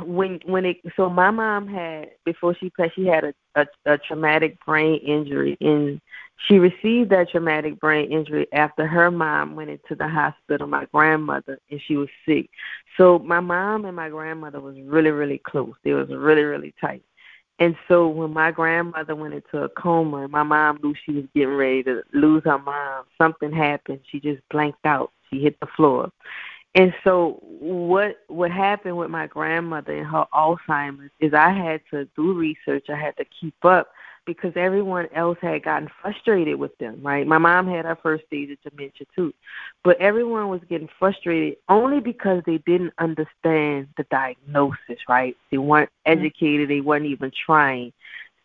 [0.03, 3.97] when when it so my mom had before she passed she had a, a a
[3.97, 6.01] traumatic brain injury and
[6.47, 11.59] she received that traumatic brain injury after her mom went into the hospital my grandmother
[11.69, 12.49] and she was sick.
[12.97, 15.73] So my mom and my grandmother was really really close.
[15.83, 17.03] They was really really tight
[17.61, 21.25] and so when my grandmother went into a coma and my mom knew she was
[21.33, 25.67] getting ready to lose her mom something happened she just blanked out she hit the
[25.77, 26.11] floor
[26.73, 32.07] and so what what happened with my grandmother and her Alzheimer's is I had to
[32.15, 32.85] do research.
[32.89, 33.89] I had to keep up
[34.25, 37.25] because everyone else had gotten frustrated with them, right?
[37.25, 39.33] My mom had her first stage of dementia too.
[39.83, 45.35] But everyone was getting frustrated only because they didn't understand the diagnosis, right?
[45.49, 46.19] They weren't mm-hmm.
[46.19, 47.93] educated, they weren't even trying.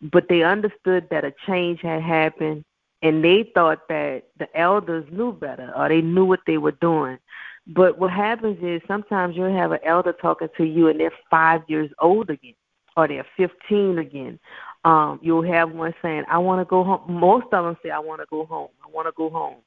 [0.01, 2.63] But they understood that a change had happened
[3.01, 7.19] and they thought that the elders knew better or they knew what they were doing.
[7.67, 11.61] But what happens is sometimes you'll have an elder talking to you and they're five
[11.67, 12.55] years old again,
[12.95, 14.39] or they're 15 again.
[14.87, 17.01] Um, you'll have one saying, I want to go home.
[17.09, 18.69] Most of them say, I want to go home.
[18.81, 19.57] I want to go home.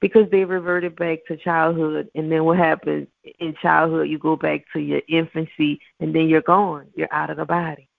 [0.00, 2.08] Because they reverted back to childhood.
[2.14, 3.06] And then what happens
[3.40, 6.86] in childhood, you go back to your infancy and then you're gone.
[6.94, 7.90] You're out of the body.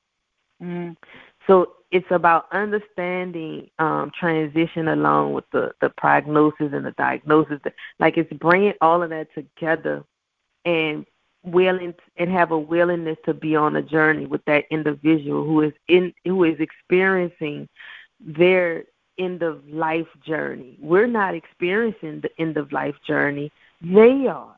[0.60, 0.98] Mm.
[1.46, 7.60] So it's about understanding um, transition along with the, the prognosis and the diagnosis.
[8.00, 10.04] Like it's bringing all of that together
[10.65, 11.06] and
[11.43, 15.73] willing and have a willingness to be on a journey with that individual who is
[15.88, 17.67] in who is experiencing
[18.19, 18.84] their
[19.17, 20.77] end of life journey.
[20.80, 23.51] We're not experiencing the end of life journey.
[23.82, 24.56] They are.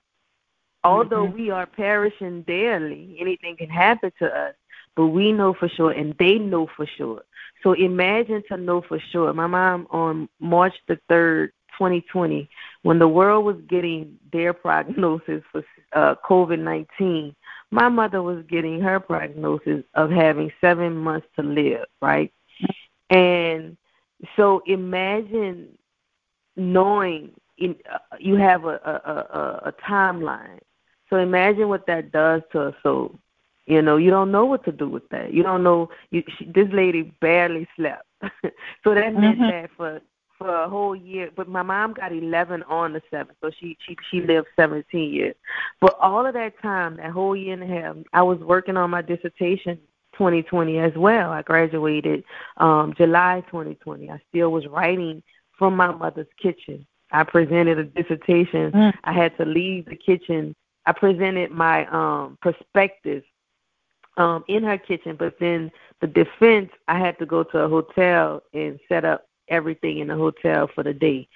[0.83, 1.37] Although mm-hmm.
[1.37, 4.55] we are perishing daily, anything can happen to us
[4.95, 7.23] but we know for sure and they know for sure.
[7.61, 9.33] So imagine to know for sure.
[9.33, 12.49] My mom on March the 3rd, 2020,
[12.83, 17.35] when the world was getting their prognosis for uh, COVID 19,
[17.71, 22.31] my mother was getting her prognosis of having seven months to live, right?
[23.09, 23.77] And
[24.35, 25.77] so imagine
[26.55, 30.59] knowing in, uh, you have a, a, a, a timeline.
[31.09, 33.19] So imagine what that does to a soul.
[33.65, 35.33] You know, you don't know what to do with that.
[35.33, 35.89] You don't know.
[36.11, 38.05] You, she, this lady barely slept,
[38.83, 39.49] so that meant mm-hmm.
[39.49, 40.01] that for
[40.37, 41.29] for a whole year.
[41.35, 45.35] But my mom got 11 on the seventh, so she she she lived 17 years.
[45.81, 48.89] But all of that time, that whole year and a half, I was working on
[48.89, 49.79] my dissertation
[50.13, 51.31] 2020 as well.
[51.31, 52.23] I graduated
[52.57, 54.09] um July 2020.
[54.09, 55.23] I still was writing
[55.57, 56.85] from my mother's kitchen.
[57.11, 58.71] I presented a dissertation.
[58.71, 58.93] Mm.
[59.03, 60.55] I had to leave the kitchen.
[60.85, 63.23] I presented my um perspective
[64.17, 68.43] um, in her kitchen, but then the defense, I had to go to a hotel
[68.53, 71.27] and set up everything in the hotel for the day.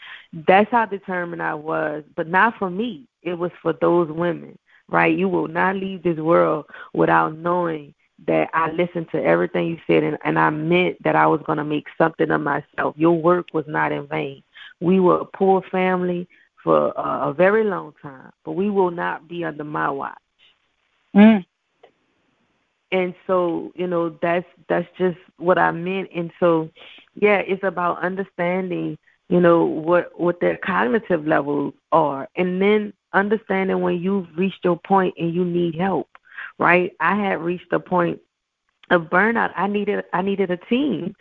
[0.47, 3.07] That's how determined I was, but not for me.
[3.23, 4.57] It was for those women,
[4.89, 5.15] right?
[5.17, 7.93] You will not leave this world without knowing
[8.27, 11.57] that I listened to everything you said and, and I meant that I was going
[11.59, 12.95] to make something of myself.
[12.97, 14.43] Your work was not in vain.
[14.79, 16.27] We were a poor family
[16.63, 20.17] for uh, a very long time, but we will not be under my watch.
[21.15, 21.43] Mm
[22.91, 26.09] and so you know that's that's just what i meant.
[26.15, 26.69] And so
[27.15, 28.97] yeah it's about understanding
[29.29, 32.27] you know what what their cognitive levels are.
[32.35, 36.07] And then understanding when you've reached your point and you need help
[36.59, 36.93] right?
[36.99, 38.19] I had reached a point
[38.89, 39.51] of burnout.
[39.55, 41.15] I needed i needed a team.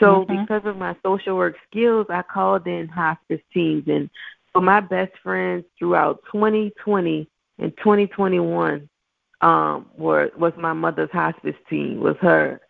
[0.00, 0.40] So mm-hmm.
[0.40, 3.84] because of my social work skills i called in hospice teams.
[3.86, 4.10] And
[4.52, 8.88] for my best friends throughout 2020 and 2021
[9.42, 12.60] um were was my mother's hospice team, was her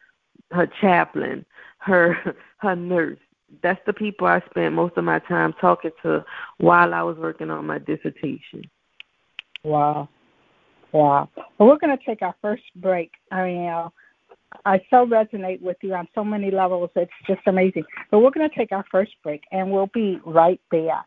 [0.51, 1.45] her chaplain,
[1.79, 3.19] her her nurse.
[3.63, 6.25] That's the people I spent most of my time talking to
[6.59, 8.65] while I was working on my dissertation.
[9.63, 10.09] Wow.
[10.93, 11.29] Wow.
[11.59, 13.13] Well, we're going to take our first break.
[13.31, 13.89] Uh,
[14.65, 16.91] I so resonate with you on so many levels.
[16.97, 17.85] It's just amazing.
[18.11, 21.07] But we're going to take our first break, and we'll be right back.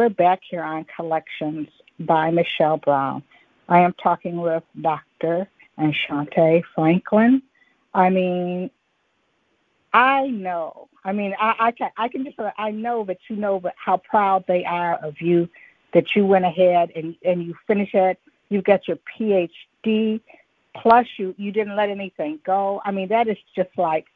[0.00, 3.22] we're back here on Collections by Michelle Brown.
[3.68, 5.46] I am talking with Dr.
[5.78, 7.42] Enchante Franklin.
[7.92, 8.70] I mean,
[9.92, 10.88] I know.
[11.04, 14.46] I mean, I, I can I can just I know that you know how proud
[14.48, 15.50] they are of you
[15.92, 18.18] that you went ahead and and you finished it.
[18.48, 20.18] You got your PhD,
[20.74, 22.80] plus you you didn't let anything go.
[22.86, 24.06] I mean, that is just like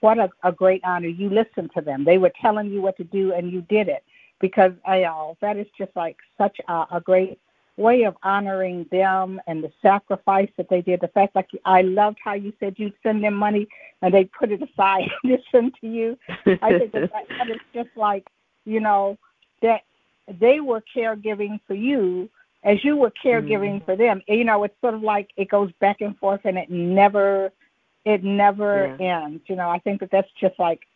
[0.00, 1.08] what a, a great honor.
[1.08, 2.04] You listened to them.
[2.04, 4.04] They were telling you what to do, and you did it
[4.40, 7.38] because I, uh, that is just like such a, a great
[7.76, 11.00] way of honoring them and the sacrifice that they did.
[11.00, 13.68] The fact, like I loved how you said you'd send them money
[14.02, 16.18] and they put it aside and send to you.
[16.62, 18.26] I think that, that is just like
[18.64, 19.18] you know
[19.62, 19.82] that
[20.40, 22.28] they were caregiving for you
[22.64, 23.84] as you were caregiving mm.
[23.84, 24.22] for them.
[24.26, 27.52] You know, it's sort of like it goes back and forth and it never
[28.06, 29.24] it never yeah.
[29.24, 29.42] ends.
[29.46, 30.86] You know, I think that that's just like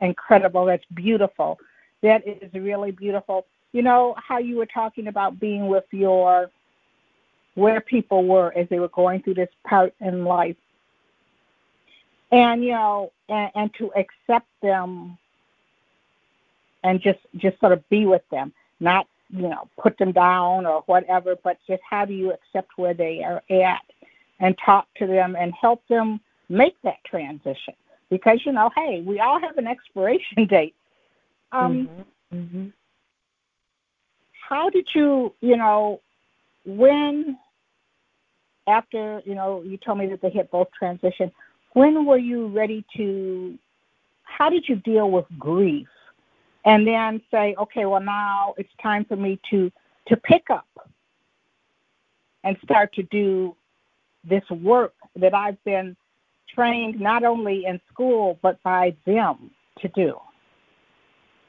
[0.00, 0.64] incredible.
[0.64, 1.58] That's beautiful.
[2.02, 3.44] That is really beautiful.
[3.72, 6.50] You know how you were talking about being with your
[7.54, 10.56] where people were as they were going through this part in life.
[12.30, 15.18] And you know, and, and to accept them
[16.84, 20.82] and just just sort of be with them, not you know put them down or
[20.86, 23.82] whatever, but just how do you accept where they are at
[24.38, 26.20] and talk to them and help them
[26.52, 27.74] make that transition
[28.10, 30.74] because you know, hey, we all have an expiration date.
[31.50, 31.88] Um,
[32.30, 32.38] mm-hmm.
[32.38, 32.66] Mm-hmm.
[34.48, 36.00] How did you, you know,
[36.64, 37.38] when
[38.66, 41.32] after you know you told me that they hit both transition,
[41.72, 43.58] when were you ready to?
[44.24, 45.88] How did you deal with grief,
[46.64, 49.72] and then say, okay, well now it's time for me to
[50.08, 50.66] to pick up
[52.44, 53.54] and start to do
[54.24, 55.96] this work that I've been
[56.54, 59.50] trained not only in school but by them
[59.80, 60.14] to do.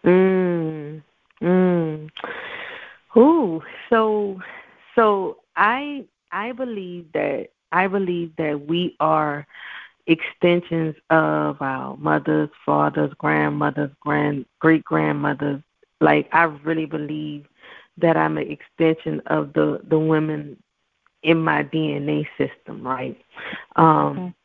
[0.06, 1.01] Mm.
[1.41, 2.10] Mm.
[3.16, 4.39] Ooh, so
[4.95, 9.45] so I I believe that I believe that we are
[10.08, 15.62] extensions of our mothers, fathers, grandmothers, grand great grandmothers.
[16.01, 17.45] Like I really believe
[17.97, 20.62] that I'm an extension of the the women
[21.22, 23.18] in my DNA system, right?
[23.76, 24.36] Um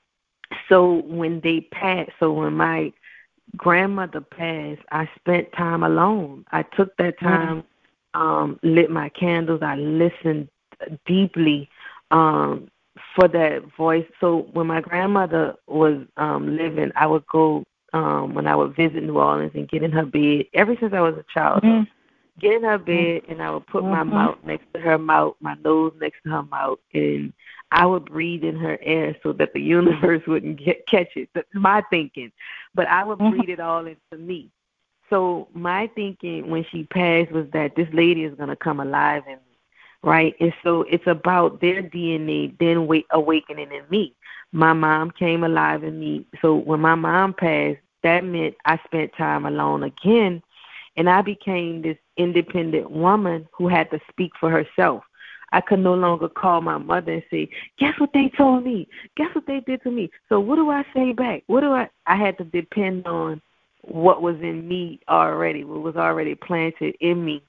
[0.68, 2.92] so when they passed, so when my
[3.56, 6.44] grandmother passed, I spent time alone.
[6.52, 7.62] I took that time,
[8.14, 8.20] mm-hmm.
[8.20, 10.48] um, lit my candles, I listened
[11.06, 11.68] deeply
[12.10, 12.68] um
[13.14, 14.06] for that voice.
[14.20, 19.02] So when my grandmother was um living, I would go um when I would visit
[19.02, 21.62] New Orleans and get in her bed ever since I was a child.
[21.62, 21.90] Mm-hmm
[22.40, 24.10] get in her bed and I would put my mm-hmm.
[24.10, 27.32] mouth next to her mouth, my nose next to her mouth, and
[27.70, 31.28] I would breathe in her air so that the universe wouldn't get, catch it.
[31.34, 32.32] That's my thinking.
[32.74, 33.38] But I would mm-hmm.
[33.38, 34.50] breathe it all into me.
[35.10, 39.22] So my thinking when she passed was that this lady is going to come alive
[39.26, 39.58] in me,
[40.02, 40.34] right?
[40.38, 44.14] And so it's about their DNA then wait, awakening in me.
[44.52, 46.26] My mom came alive in me.
[46.42, 50.42] So when my mom passed, that meant I spent time alone again
[50.98, 55.04] and I became this independent woman who had to speak for herself.
[55.52, 58.86] I could no longer call my mother and say, "Guess what they told me?
[59.16, 61.44] Guess what they did to me?" So what do I say back?
[61.46, 61.88] What do I?
[62.06, 63.40] I had to depend on
[63.82, 67.42] what was in me already, what was already planted in me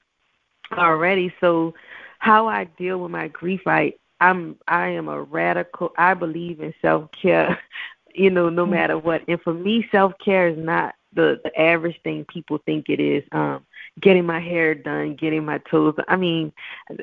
[0.72, 1.34] already.
[1.40, 1.74] So
[2.20, 5.92] how I deal with my grief, I I'm I am a radical.
[5.98, 7.58] I believe in self care,
[8.14, 8.74] you know, no mm-hmm.
[8.74, 9.22] matter what.
[9.28, 13.24] And for me, self care is not the the average thing people think it is.
[13.32, 13.64] Um,
[14.00, 15.94] getting my hair done, getting my toes.
[16.08, 16.52] I mean,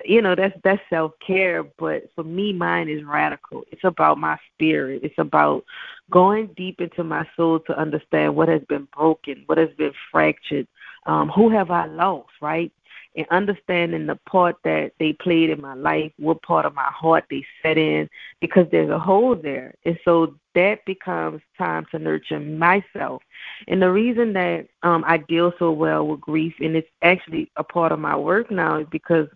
[0.05, 3.63] you know, that's that's self care, but for me mine is radical.
[3.71, 5.01] It's about my spirit.
[5.03, 5.65] It's about
[6.09, 10.67] going deep into my soul to understand what has been broken, what has been fractured,
[11.05, 12.71] um, who have I lost, right?
[13.17, 17.25] And understanding the part that they played in my life, what part of my heart
[17.29, 18.07] they set in,
[18.39, 19.73] because there's a hole there.
[19.83, 23.23] And so that becomes time to nurture myself.
[23.67, 27.63] And the reason that um, I deal so well with grief, and it's actually a
[27.63, 29.27] part of my work now, is because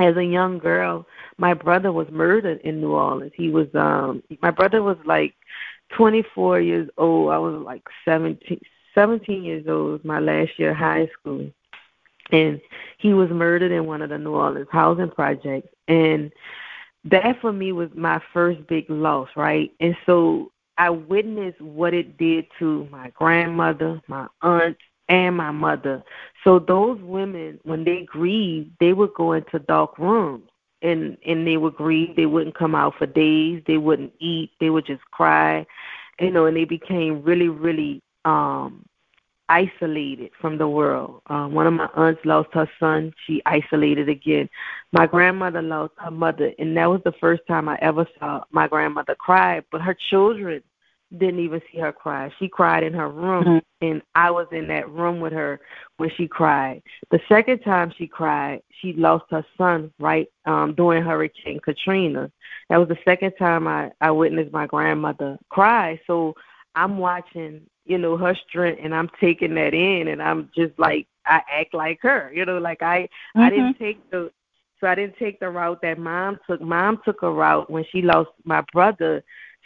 [0.00, 1.06] as a young girl,
[1.38, 3.32] my brother was murdered in New Orleans.
[3.36, 5.34] He was um my brother was like
[5.96, 7.30] 24 years old.
[7.30, 8.60] I was like 17
[8.94, 9.92] 17 years old.
[9.92, 11.50] Was my last year of high school.
[12.32, 12.60] And
[12.98, 16.32] he was murdered in one of the New Orleans housing projects and
[17.04, 19.70] that for me was my first big loss, right?
[19.80, 24.76] And so I witnessed what it did to my grandmother, my aunt,
[25.08, 26.02] and my mother.
[26.42, 30.48] So those women, when they grieved, they would go into dark rooms
[30.82, 32.16] and and they would grieve.
[32.16, 33.62] They wouldn't come out for days.
[33.66, 34.52] They wouldn't eat.
[34.60, 35.66] They would just cry,
[36.18, 36.46] you know.
[36.46, 38.84] And they became really, really um
[39.48, 41.20] isolated from the world.
[41.26, 43.12] Um, one of my aunts lost her son.
[43.26, 44.48] She isolated again.
[44.92, 48.68] My grandmother lost her mother, and that was the first time I ever saw my
[48.68, 49.62] grandmother cry.
[49.70, 50.62] But her children
[51.18, 52.32] didn't even see her cry.
[52.38, 53.86] She cried in her room, mm-hmm.
[53.86, 55.60] and I was in that room with her
[55.96, 56.82] when she cried.
[57.10, 62.30] The second time she cried, she lost her son right um, during Hurricane Katrina.
[62.68, 66.00] That was the second time I I witnessed my grandmother cry.
[66.06, 66.34] So
[66.74, 71.06] I'm watching, you know, her strength, and I'm taking that in, and I'm just like
[71.26, 73.40] I act like her, you know, like I mm-hmm.
[73.40, 73.84] I didn't mm-hmm.
[73.84, 74.30] take the
[74.80, 76.60] so I didn't take the route that mom took.
[76.60, 79.22] Mom took a route when she lost my brother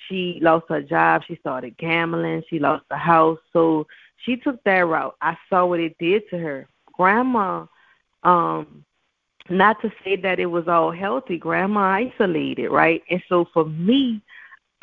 [0.07, 1.23] she lost her job.
[1.27, 2.43] She started gambling.
[2.49, 3.39] She lost the house.
[3.53, 3.87] So
[4.19, 5.17] she took that route.
[5.21, 6.69] I saw what it did to her.
[6.93, 7.67] Grandma,
[8.23, 8.85] um,
[9.51, 13.03] not to say that it was all healthy, grandma isolated, right?
[13.11, 14.23] And so for me,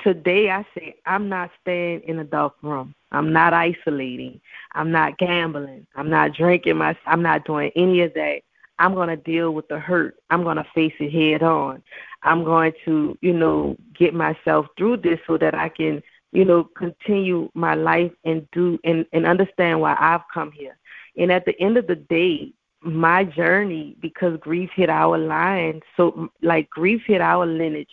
[0.04, 2.94] today I say I'm not staying in a dark room.
[3.12, 4.42] I'm not isolating.
[4.74, 5.88] I'm not gambling.
[5.96, 8.42] I'm not drinking my I'm not doing any of that.
[8.78, 10.18] I'm going to deal with the hurt.
[10.30, 11.82] I'm going to face it head on.
[12.24, 16.66] I'm going to, you know, get myself through this so that I can, you know,
[16.76, 20.78] continue my life and do and, and understand why I've come here.
[21.18, 26.30] And at the end of the day, my journey, because grief hit our line, so
[26.42, 27.90] like grief hit our lineage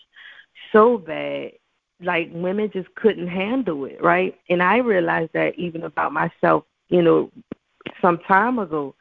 [0.72, 1.52] so bad,
[2.02, 4.38] like women just couldn't handle it, right?
[4.48, 7.30] And I realized that even about myself, you know,
[8.00, 8.94] some time ago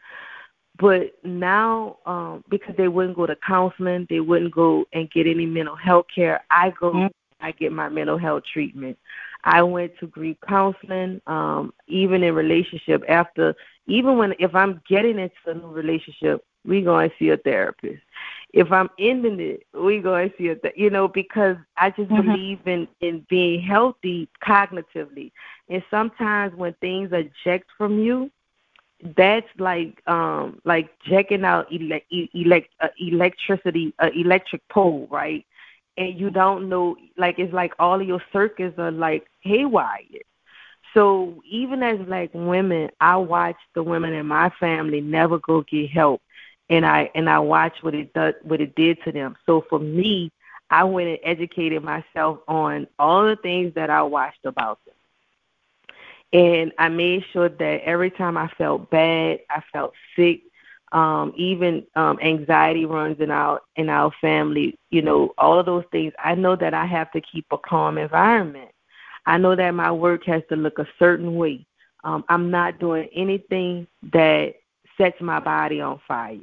[0.82, 5.45] but now, um, because they wouldn't go to counseling, they wouldn't go and get any
[5.45, 6.43] mental health care.
[6.49, 7.08] I go, mm-hmm.
[7.39, 8.97] I get my mental health treatment.
[9.43, 13.04] I went to grief counseling, um, even in relationship.
[13.08, 13.54] After,
[13.86, 18.02] even when if I'm getting into a new relationship, we go and see a therapist.
[18.54, 22.32] If I'm ending it, we go and see th- you know, because I just mm-hmm.
[22.32, 25.32] believe in in being healthy cognitively.
[25.70, 28.30] And sometimes when things are eject from you,
[29.16, 35.45] that's like um like checking out elect, elect uh, electricity uh, electric pole right
[35.97, 39.99] and you don't know like it's like all of your circuits are like haywire
[40.93, 45.89] so even as like women i watch the women in my family never go get
[45.89, 46.22] help
[46.72, 49.80] and i and i watch what it does what it did to them so for
[49.80, 50.32] me
[50.72, 54.96] i went and educated myself on all the things that i watched about them
[56.34, 60.42] and I made sure that every time I felt bad, I felt sick,
[60.94, 64.78] um, even um, anxiety runs in our in our family.
[64.92, 66.14] You know, all of those things.
[66.24, 68.72] I know that I have to keep a calm environment.
[69.26, 71.66] I know that my work has to look a certain way.
[72.04, 74.56] Um, I'm not doing anything that
[74.98, 76.38] sets my body on fire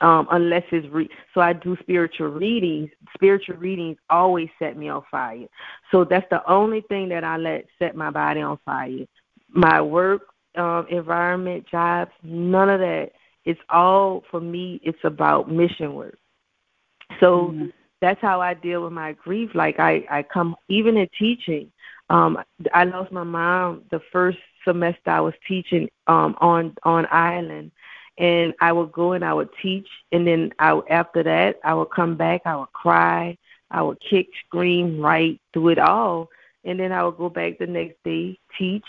[0.00, 2.90] um, unless it's re- so I do spiritual readings.
[3.14, 5.46] Spiritual readings always set me on fire.
[5.90, 9.06] So that's the only thing that I let set my body on fire.
[9.48, 10.22] My work
[10.56, 13.10] um, environment, jobs, none of that.
[13.44, 14.80] It's all for me.
[14.82, 16.18] It's about mission work.
[17.20, 17.66] So mm-hmm.
[18.00, 19.50] that's how I deal with my grief.
[19.54, 21.70] Like I, I come even in teaching.
[22.08, 22.38] Um,
[22.74, 27.70] I lost my mom the first semester I was teaching um, on on island
[28.18, 31.90] and I would go and I would teach, and then I after that I would
[31.90, 33.36] come back, I would cry,
[33.70, 36.28] I would kick, scream, write, do it all,
[36.64, 38.86] and then I would go back the next day teach.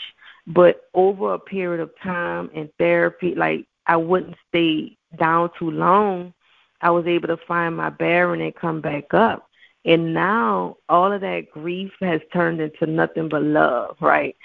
[0.48, 6.34] But over a period of time in therapy, like I wouldn't stay down too long.
[6.82, 9.48] I was able to find my bearing and come back up.
[9.86, 14.36] And now all of that grief has turned into nothing but love, right?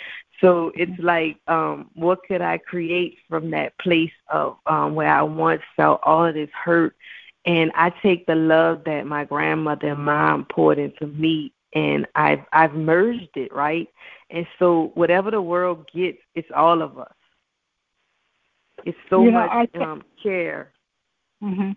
[0.41, 5.23] So it's like, um, what could I create from that place of um, where I
[5.23, 6.95] once felt all of this hurt?
[7.47, 12.41] And I take the love that my grandmother and mom poured into me, and I've
[12.53, 13.89] I've merged it, right?
[14.31, 17.15] And so whatever the world gets, it's all of us.
[18.85, 20.73] It's so you know, much um, care.
[21.41, 21.71] hmm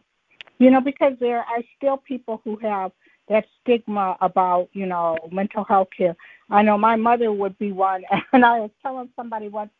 [0.57, 2.91] You know, because there are still people who have
[3.29, 6.15] that stigma about you know mental health care.
[6.49, 8.03] I know my mother would be one,
[8.33, 9.71] and I was telling somebody once,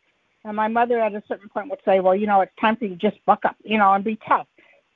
[0.44, 2.84] and my mother at a certain point would say, "Well, you know, it's time for
[2.84, 4.46] you to just buck up, you know, and be tough."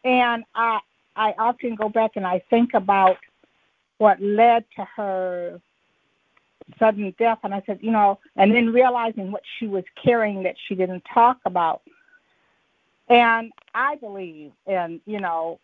[0.05, 0.80] And I
[1.16, 3.18] I often go back and I think about
[3.98, 5.61] what led to her
[6.78, 10.57] sudden death and I said, you know, and then realizing what she was carrying that
[10.66, 11.82] she didn't talk about.
[13.09, 15.61] And I believe and you know,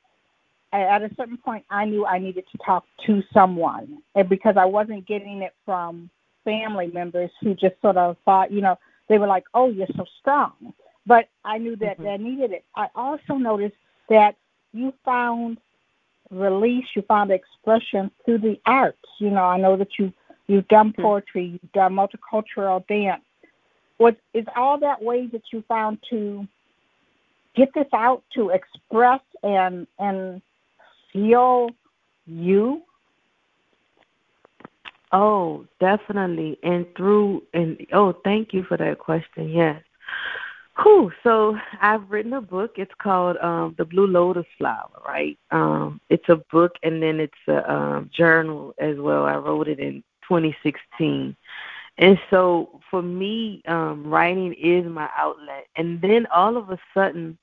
[0.73, 4.65] at a certain point I knew I needed to talk to someone and because I
[4.65, 6.11] wasn't getting it from
[6.45, 10.05] family members who just sort of thought, you know, they were like, "Oh, you're so
[10.21, 10.53] strong."
[11.07, 12.05] But I knew that mm-hmm.
[12.05, 12.65] they needed it.
[12.77, 13.77] I also noticed
[14.09, 14.37] that
[14.73, 15.59] you found
[16.31, 18.99] release, you found expression through the arts.
[19.19, 20.13] You know, I know that you
[20.47, 21.03] you've done mm-hmm.
[21.03, 23.23] poetry, you've done multicultural dance.
[23.99, 26.47] What is all that way that you found to
[27.55, 30.41] get this out to express and and
[31.13, 31.71] feel
[32.27, 32.83] you?
[35.13, 36.59] Oh, definitely.
[36.63, 39.49] And through and oh, thank you for that question.
[39.49, 39.83] Yes.
[40.83, 42.73] Whew, so I've written a book.
[42.77, 45.39] It's called um, The Blue Lotus Flower, right?
[45.51, 49.25] Um, it's a book and then it's a um, journal as well.
[49.25, 51.37] I wrote it in 2016.
[51.99, 55.67] And so for me, um, writing is my outlet.
[55.77, 57.37] And then all of a sudden,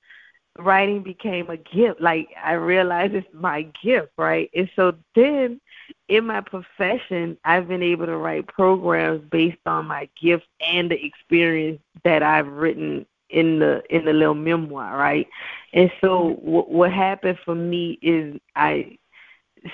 [0.59, 2.01] writing became a gift.
[2.01, 4.49] Like I realized it's my gift, right?
[4.55, 5.59] And so then
[6.07, 11.03] in my profession, I've been able to write programs based on my gift and the
[11.03, 15.27] experience that I've written in the in the little memoir, right?
[15.73, 18.97] And so what what happened for me is I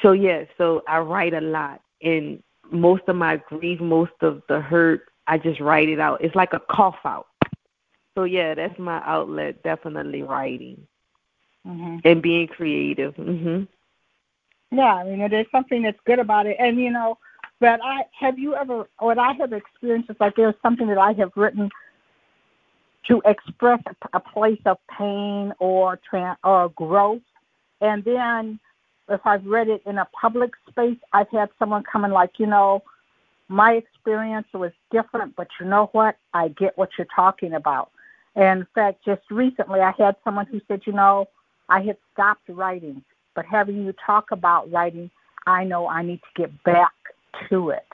[0.02, 4.60] so yeah, so I write a lot and most of my grief, most of the
[4.60, 6.24] hurt, I just write it out.
[6.24, 7.28] It's like a cough out.
[8.16, 9.64] So yeah, that's my outlet.
[9.64, 10.86] Definitely writing
[11.66, 11.98] mm-hmm.
[12.04, 13.16] and being creative.
[13.16, 13.68] Mhm.
[14.72, 17.18] Yeah, I mean, there's something that's good about it, and you know,
[17.60, 21.14] but I have you ever what I have experienced is like there's something that I
[21.14, 21.70] have written
[23.08, 23.82] to express
[24.14, 27.22] a place of pain or trans or growth,
[27.82, 28.60] and then
[29.10, 32.48] if I've read it in a public space, I've had someone come and like, you
[32.48, 32.84] know,
[33.50, 36.16] my experience was different, but you know what?
[36.34, 37.92] I get what you're talking about.
[38.36, 41.28] And in fact, just recently, I had someone who said, you know,
[41.70, 43.04] I had stopped writing,
[43.36, 45.10] but having you talk about writing,
[45.46, 46.94] I know I need to get back
[47.50, 47.86] to it.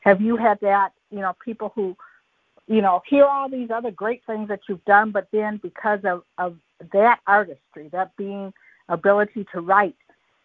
[0.00, 0.92] Have you had that?
[1.10, 1.96] You know, people who
[2.68, 6.22] you know, hear all these other great things that you've done, but then because of,
[6.36, 6.56] of
[6.92, 8.52] that artistry, that being
[8.90, 9.96] ability to write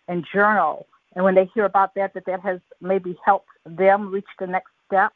[0.08, 4.28] and journal, and when they hear about that, that that has maybe helped them reach
[4.40, 5.14] the next step.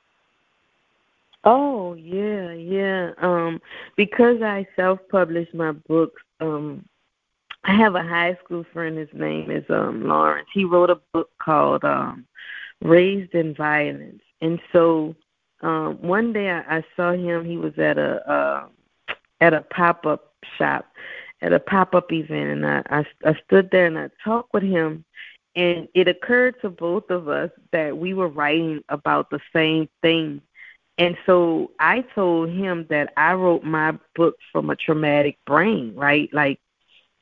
[1.44, 3.12] Oh yeah, yeah.
[3.20, 3.62] Um,
[3.96, 6.86] because I self-published my books, um,
[7.64, 8.98] I have a high school friend.
[8.98, 10.48] His name is um Lawrence.
[10.54, 12.26] He wrote a book called um,
[12.82, 15.16] "Raised in Violence," and so
[15.62, 17.46] um, one day I, I saw him.
[17.46, 18.68] He was at a uh,
[19.42, 20.86] at a pop up shop,
[21.42, 24.64] at a pop up event, and I, I I stood there and I talked with
[24.64, 25.04] him,
[25.56, 30.42] and it occurred to both of us that we were writing about the same thing.
[30.98, 36.30] And so I told him that I wrote my book from a traumatic brain, right?
[36.34, 36.60] Like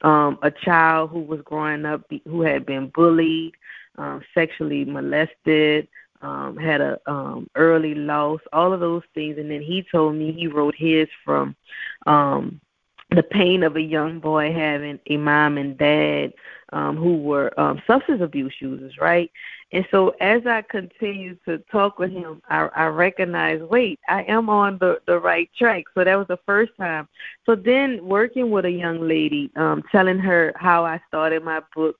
[0.01, 3.53] um a child who was growing up who had been bullied,
[3.97, 5.87] um, sexually molested,
[6.21, 9.37] um, had a um, early loss, all of those things.
[9.37, 11.55] And then he told me he wrote his from
[12.05, 12.59] um,
[13.11, 16.33] the pain of a young boy having a mom and dad
[16.73, 19.31] um, who were um, substance abuse users, right?
[19.71, 24.49] And so as I continued to talk with him, I, I recognized, wait, I am
[24.49, 25.85] on the, the right track.
[25.93, 27.07] So that was the first time.
[27.45, 31.97] So then working with a young lady, um, telling her how I started my book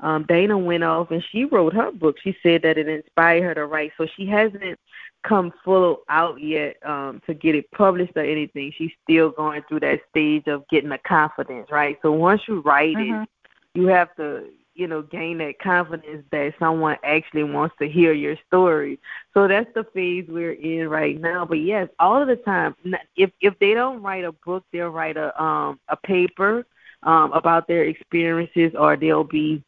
[0.00, 2.16] um, Dana went off and she wrote her book.
[2.22, 3.92] She said that it inspired her to write.
[3.96, 4.78] So she hasn't
[5.26, 8.72] come full out yet um, to get it published or anything.
[8.76, 11.98] She's still going through that stage of getting the confidence, right?
[12.02, 13.22] So once you write mm-hmm.
[13.22, 13.28] it,
[13.74, 14.44] you have to,
[14.74, 18.98] you know, gain that confidence that someone actually wants to hear your story.
[19.32, 21.44] So that's the phase we're in right now.
[21.44, 22.74] But yes, all of the time,
[23.16, 26.66] if if they don't write a book, they'll write a um a paper
[27.02, 29.62] um about their experiences, or they'll be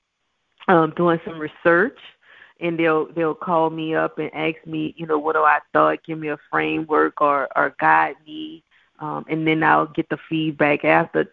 [0.69, 1.99] um, doing some research,
[2.61, 6.05] and they'll they'll call me up and ask me, you know, what do I thought,
[6.05, 8.63] give me a framework or or guide me,
[8.99, 11.31] um, and then I'll get the feedback after.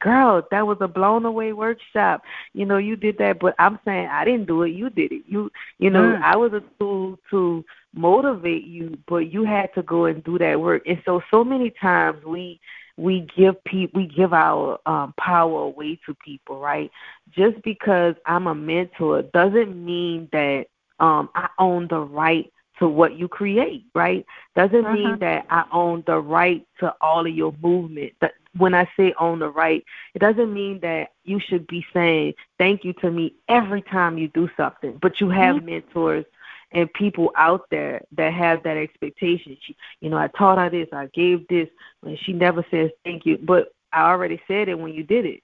[0.00, 2.22] Girl, that was a blown away workshop.
[2.52, 4.70] You know, you did that, but I'm saying I didn't do it.
[4.70, 5.22] You did it.
[5.26, 6.22] You you know, mm.
[6.22, 10.60] I was a tool to motivate you, but you had to go and do that
[10.60, 10.82] work.
[10.86, 12.60] And so so many times we
[12.96, 16.90] we give people we give our um, power away to people, right?
[17.30, 20.66] Just because I'm a mentor doesn't mean that
[20.98, 24.26] um, I own the right to what you create, right?
[24.54, 24.94] Doesn't uh-huh.
[24.94, 28.12] mean that I own the right to all of your movement.
[28.20, 32.34] That when I say own the right, it doesn't mean that you should be saying
[32.58, 34.98] thank you to me every time you do something.
[35.00, 35.66] But you have mm-hmm.
[35.66, 36.24] mentors
[36.72, 39.56] and people out there that have that expectation.
[39.60, 41.68] She, you know, I taught her this, I gave this,
[42.02, 43.38] and she never says thank you.
[43.38, 45.42] But I already said it when you did it.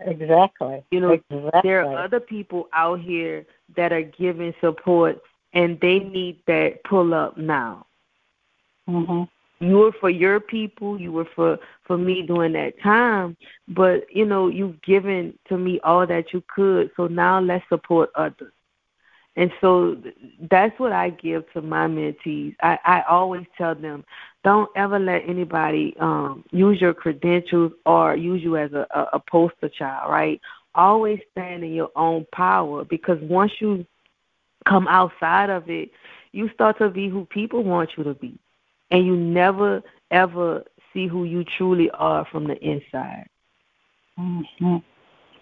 [0.00, 0.82] Exactly.
[0.90, 1.60] You know, exactly.
[1.62, 5.20] there are other people out here that are giving support,
[5.52, 7.86] and they need that pull up now.
[8.88, 9.28] Mhm.
[9.60, 10.98] You were for your people.
[11.00, 13.36] You were for for me during that time,
[13.68, 16.90] but you know you've given to me all that you could.
[16.96, 18.52] So now let's support others.
[19.36, 19.96] And so
[20.50, 22.56] that's what I give to my mentees.
[22.62, 24.04] I, I always tell them,
[24.44, 29.20] don't ever let anybody um, use your credentials or use you as a, a, a
[29.30, 30.40] poster child, right?
[30.74, 33.86] Always stand in your own power because once you
[34.66, 35.90] come outside of it,
[36.32, 38.38] you start to be who people want you to be.
[38.90, 43.26] And you never, ever see who you truly are from the inside.
[44.18, 44.76] Mm-hmm.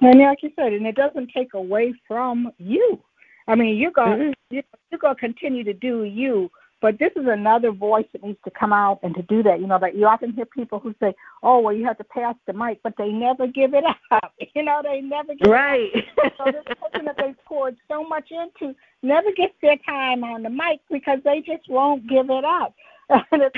[0.00, 3.00] And like you said, and it doesn't take away from you.
[3.46, 4.54] I mean, you're going mm-hmm.
[4.54, 4.62] you're
[4.92, 6.50] to continue to do you,
[6.80, 9.60] but this is another voice that needs to come out and to do that.
[9.60, 12.36] You know, that you often hear people who say, "Oh, well, you have to pass
[12.46, 14.34] the mic," but they never give it up.
[14.54, 15.90] You know, they never give right.
[15.94, 16.32] It up.
[16.38, 20.50] so this person that they poured so much into never gets their time on the
[20.50, 22.74] mic because they just won't give it up.
[23.10, 23.56] and it's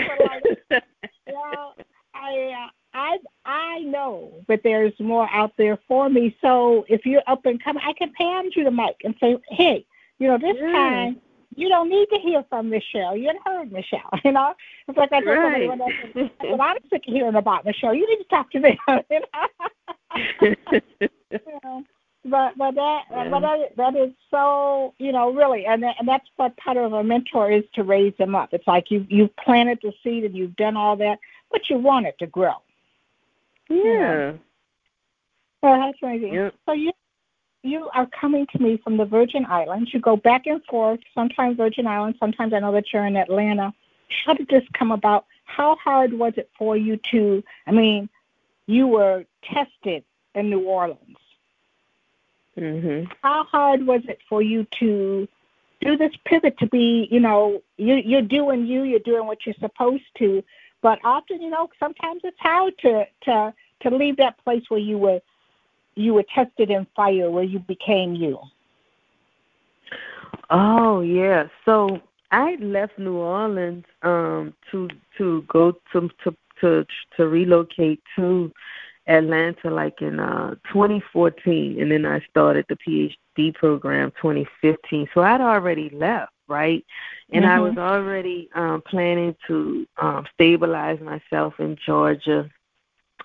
[0.71, 0.83] like,
[1.27, 1.75] well,
[2.15, 2.65] I.
[2.65, 6.37] Uh, I I know that there's more out there for me.
[6.41, 9.87] So if you're up and coming, I can hand you the mic and say, hey,
[10.19, 10.73] you know, this yeah.
[10.73, 11.21] time
[11.57, 13.17] you don't need to hear from Michelle.
[13.17, 14.11] You have heard Michelle.
[14.25, 14.55] You know,
[14.87, 15.71] it's like I told right.
[15.71, 15.77] I
[16.15, 17.95] said, I'm sick of hearing about Michelle.
[17.95, 18.79] You need to talk to me.
[21.31, 21.31] you
[21.65, 21.85] know?
[22.23, 23.29] But but that yeah.
[23.31, 26.93] but that that is so you know really and that, and that's what part of
[26.93, 28.51] a mentor is to raise them up.
[28.53, 31.19] It's like you you've planted the seed and you've done all that,
[31.51, 32.57] but you want it to grow.
[33.71, 34.33] Yeah.
[35.63, 36.35] Well, that's amazing.
[36.35, 36.55] Yep.
[36.67, 36.93] So you
[37.63, 39.93] you are coming to me from the Virgin Islands.
[39.93, 43.73] You go back and forth, sometimes Virgin Islands, sometimes I know that you're in Atlanta.
[44.25, 45.27] How did this come about?
[45.45, 48.09] How hard was it for you to I mean,
[48.67, 50.05] you were tested
[50.35, 51.19] in New Orleans.
[52.57, 53.11] Mhm.
[53.23, 55.29] How hard was it for you to
[55.81, 59.55] do this pivot to be, you know, you you're doing you, you're doing what you're
[59.61, 60.43] supposed to,
[60.83, 64.99] but often, you know, sometimes it's hard to to to leave that place where you
[64.99, 65.21] were
[66.01, 68.39] you were tested in fire, where you became you.
[70.51, 71.45] Oh yeah.
[71.65, 74.89] So I left New Orleans um to
[75.19, 76.87] to go to to to
[77.17, 78.53] to relocate to
[79.07, 85.09] Atlanta like in uh 2014 and then I started the PhD program 2015.
[85.15, 86.85] So I'd already left right?
[87.33, 87.53] And mm-hmm.
[87.53, 92.51] I was already um, planning to um, stabilize myself in Georgia.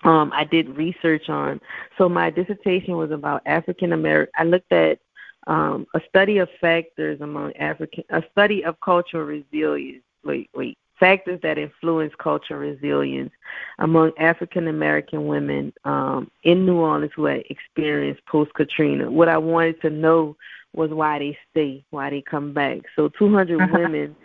[0.04, 1.60] Um, I did research on,
[1.98, 4.32] so my dissertation was about African American.
[4.36, 4.98] I looked at
[5.46, 10.02] um, a study of factors among African, a study of cultural resilience.
[10.24, 13.32] Wait, wait, factors that influence cultural resilience
[13.78, 19.10] among African American women um, in New Orleans who had experienced post Katrina.
[19.10, 20.36] What I wanted to know
[20.74, 22.80] was why they stay, why they come back.
[22.94, 23.78] So 200 uh-huh.
[23.78, 24.16] women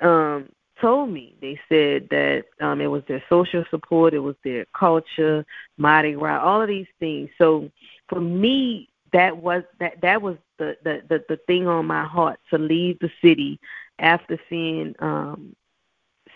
[0.00, 0.48] um,
[0.80, 1.34] told me.
[1.40, 5.44] They said that um, it was their social support, it was their culture,
[5.76, 7.30] Mardi Gras, all of these things.
[7.38, 7.70] So
[8.08, 12.38] for me, that was that that was the the the, the thing on my heart
[12.50, 13.58] to leave the city
[13.98, 15.54] after seeing um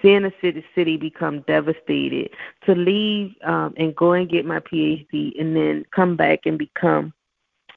[0.00, 2.30] seeing the city city become devastated
[2.64, 7.12] to leave um and go and get my phd and then come back and become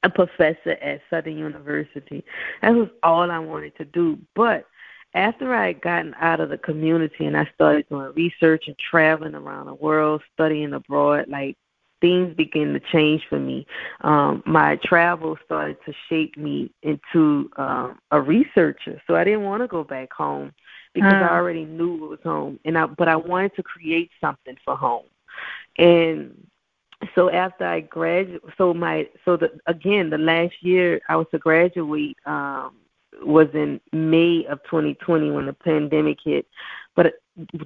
[0.02, 2.24] a professor at Southern University.
[2.62, 4.18] That was all I wanted to do.
[4.34, 4.64] But
[5.16, 9.34] after I had gotten out of the community and I started doing research and traveling
[9.34, 11.56] around the world, studying abroad, like
[12.00, 13.66] things began to change for me.
[14.02, 19.00] Um, my travel started to shape me into um, a researcher.
[19.06, 20.52] So I didn't want to go back home
[20.92, 24.56] because I already knew it was home, and I but I wanted to create something
[24.64, 25.04] for home.
[25.76, 26.46] And
[27.14, 31.38] so after I graduated, so my so the again the last year I was to
[31.38, 32.76] graduate um,
[33.22, 36.46] was in May of 2020 when the pandemic hit.
[36.94, 37.14] But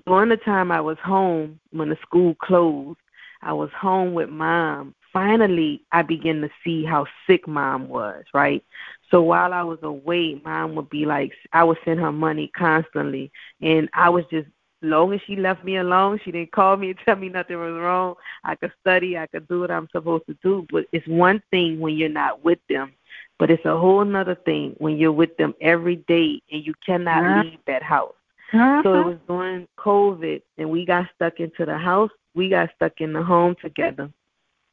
[0.07, 2.99] during the time I was home when the school closed,
[3.43, 4.95] I was home with mom.
[5.13, 8.65] Finally, I began to see how sick mom was, right?
[9.11, 13.33] So while I was away, mom would be like, I would send her money constantly,
[13.61, 14.47] and I was just
[14.83, 17.75] long as she left me alone, she didn't call me and tell me nothing was
[17.75, 18.15] wrong.
[18.45, 20.67] I could study, I could do what I'm supposed to do.
[20.71, 22.93] But it's one thing when you're not with them,
[23.41, 27.25] but it's a whole another thing when you're with them every day and you cannot
[27.25, 27.43] uh-huh.
[27.43, 28.15] leave that house.
[28.53, 28.83] Uh-huh.
[28.85, 33.01] So it was during COVID, and we got stuck into the house we got stuck
[33.01, 34.11] in the home together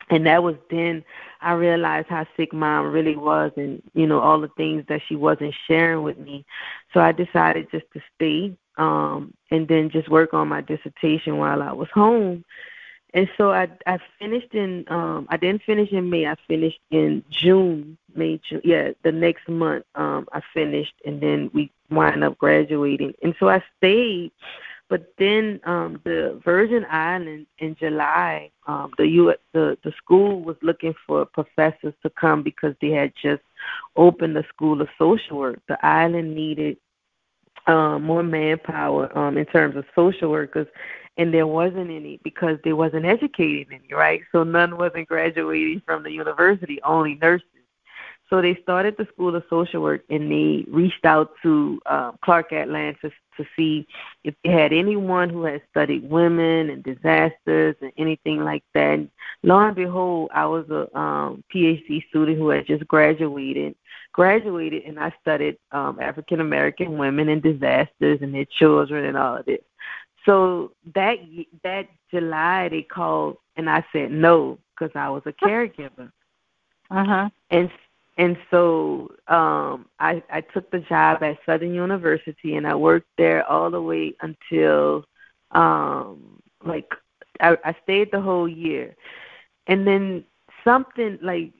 [0.09, 1.03] and that was then
[1.41, 5.15] I realized how sick mom really was and you know all the things that she
[5.15, 6.45] wasn't sharing with me.
[6.93, 11.61] So I decided just to stay um and then just work on my dissertation while
[11.61, 12.45] I was home.
[13.17, 16.27] And so I I finished in um I didn't finish in May.
[16.27, 18.61] I finished in June, May June.
[18.63, 23.15] Yeah, the next month um I finished and then we wind up graduating.
[23.23, 24.31] And so I stayed
[24.89, 30.55] but then um, the Virgin Islands in July, um, the U the the school was
[30.61, 33.41] looking for professors to come because they had just
[33.95, 35.59] opened the school of social work.
[35.67, 36.77] The island needed
[37.67, 40.67] um, more manpower um, in terms of social workers,
[41.17, 44.21] and there wasn't any because they wasn't educating any, right?
[44.31, 47.47] So none wasn't graduating from the university, only nurses.
[48.29, 52.51] So they started the School of Social Work and they reached out to um, Clark
[52.51, 53.87] Atlanta to, to see
[54.25, 58.93] if they had anyone who had studied women and disasters and anything like that.
[58.95, 59.09] And
[59.43, 63.75] lo and behold, I was a um, PhD student who had just graduated,
[64.11, 69.37] graduated, and I studied um, African American women and disasters and their children and all
[69.37, 69.61] of this.
[70.25, 71.17] So that
[71.63, 76.11] that July they called and I said no because I was a caregiver.
[76.89, 77.29] Uh huh.
[77.49, 77.69] And
[78.17, 83.45] and so um I I took the job at Southern University and I worked there
[83.49, 85.05] all the way until
[85.51, 86.91] um like
[87.39, 88.95] I, I stayed the whole year.
[89.67, 90.23] And then
[90.63, 91.51] something like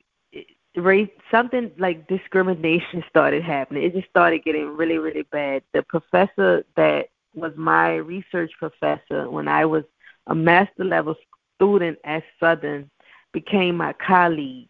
[0.76, 3.84] race something like discrimination started happening.
[3.84, 5.64] It just started getting really, really bad.
[5.74, 9.84] The professor that was my research professor when I was
[10.28, 11.16] a master level
[11.56, 12.90] student at Southern
[13.34, 14.68] became my colleague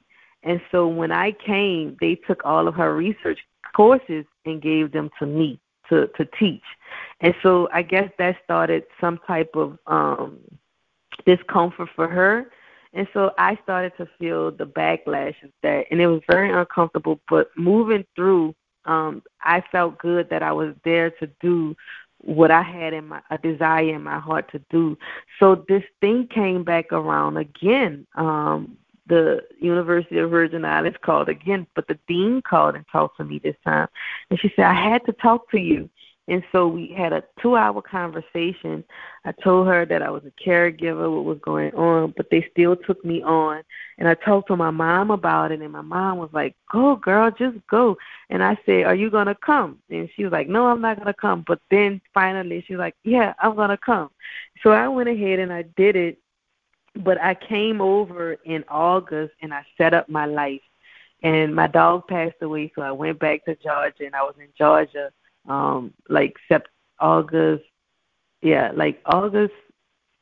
[0.47, 3.39] and so when I came, they took all of her research
[3.75, 6.63] courses and gave them to me to to teach.
[7.19, 10.39] And so I guess that started some type of um
[11.25, 12.49] discomfort for her.
[12.93, 17.19] And so I started to feel the backlash of that and it was very uncomfortable,
[17.29, 21.75] but moving through um I felt good that I was there to do
[22.19, 24.97] what I had in my a desire in my heart to do.
[25.39, 28.07] So this thing came back around again.
[28.15, 28.77] Um
[29.07, 33.39] the University of Virgin Islands called again, but the dean called and talked to me
[33.39, 33.87] this time.
[34.29, 35.89] And she said, I had to talk to you.
[36.29, 38.83] And so we had a two hour conversation.
[39.23, 42.75] I told her that I was a caregiver, what was going on, but they still
[42.75, 43.63] took me on.
[43.97, 47.31] And I talked to my mom about it, and my mom was like, Go, girl,
[47.31, 47.97] just go.
[48.29, 49.79] And I said, Are you going to come?
[49.89, 51.45] And she was like, No, I'm not going to come.
[51.47, 54.09] But then finally, she was like, Yeah, I'm going to come.
[54.63, 56.19] So I went ahead and I did it
[57.03, 60.61] but I came over in August and I set up my life.
[61.23, 64.49] And my dog passed away, so I went back to Georgia, and I was in
[64.55, 65.11] Georgia,
[65.47, 66.65] um, like sept
[66.99, 67.63] August,
[68.41, 69.53] yeah, like August,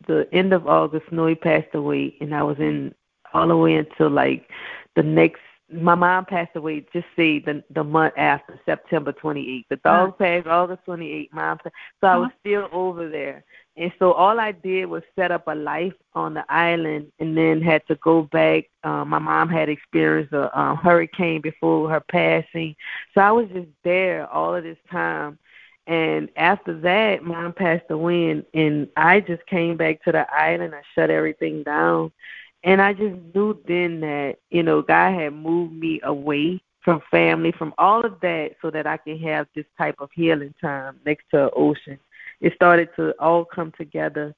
[0.08, 2.94] the end of August, Snowy passed away, and I was in
[3.34, 4.50] all the way until like
[4.96, 5.42] the next.
[5.72, 6.86] My mom passed away.
[6.94, 9.66] Just say the the month after September 28th.
[9.70, 10.18] The dog uh-huh.
[10.18, 11.34] passed August 28th.
[11.34, 12.38] Mom, passed, so I was uh-huh.
[12.40, 13.44] still over there.
[13.78, 17.62] And so all I did was set up a life on the island and then
[17.62, 18.70] had to go back.
[18.84, 22.76] Um, my mom had experienced a um, hurricane before her passing.
[23.14, 25.38] So I was just there all of this time.
[25.88, 30.74] And after that, mom passed away, and, and I just came back to the island.
[30.74, 32.12] I shut everything down.
[32.64, 37.52] And I just knew then that, you know, God had moved me away from family,
[37.52, 41.26] from all of that, so that I can have this type of healing time next
[41.32, 42.00] to an ocean
[42.42, 44.36] it started to all come together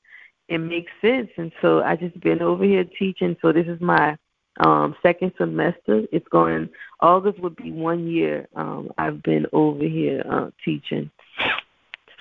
[0.49, 1.29] and make sense.
[1.37, 3.35] And so I just been over here teaching.
[3.41, 4.17] So this is my
[4.65, 6.03] um second semester.
[6.11, 6.69] It's going
[6.99, 8.47] August would be one year.
[8.55, 11.11] Um I've been over here uh teaching.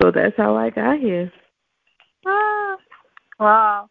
[0.01, 1.31] So that's how I got here.
[2.25, 2.77] Ah,
[3.39, 3.89] wow.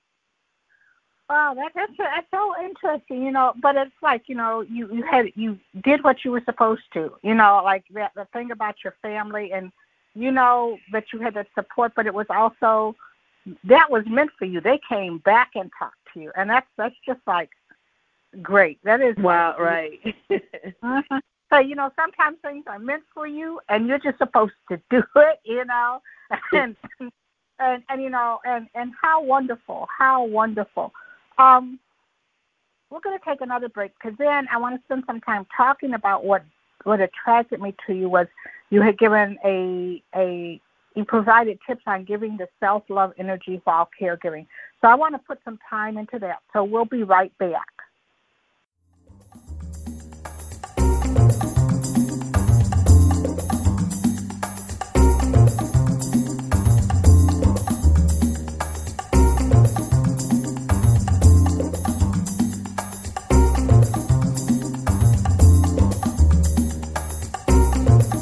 [1.29, 3.53] Wow, that, that's that's so interesting, you know.
[3.61, 7.13] But it's like you know, you you had you did what you were supposed to,
[7.23, 9.73] you know, like that the thing about your family and
[10.17, 12.97] you know that you had that support, but it was also
[13.65, 14.61] that was meant for you.
[14.61, 17.51] They came back and talked to you, and that's that's just like
[18.43, 18.79] great.
[18.83, 20.01] That is wow, right?
[20.31, 21.21] uh-huh.
[21.49, 25.01] So you know, sometimes things are meant for you, and you're just supposed to do
[25.17, 25.39] it.
[25.45, 26.01] You know,
[26.53, 26.75] and
[27.61, 30.93] and and you know, and and how wonderful, how wonderful.
[31.39, 31.79] Um,
[32.91, 35.95] we're going to take another break because then I want to spend some time talking
[35.95, 36.45] about what
[36.87, 38.27] what attracted me to you was
[38.71, 40.61] you had given a a
[40.95, 44.47] you provided tips on giving the self love energy while caregiving.
[44.81, 46.39] So I want to put some time into that.
[46.53, 47.67] So we'll be right back.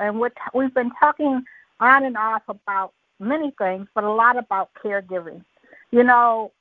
[0.00, 1.44] And we're t- we've been talking
[1.80, 5.44] on and off about many things, but a lot about caregiving.
[5.90, 6.52] You know,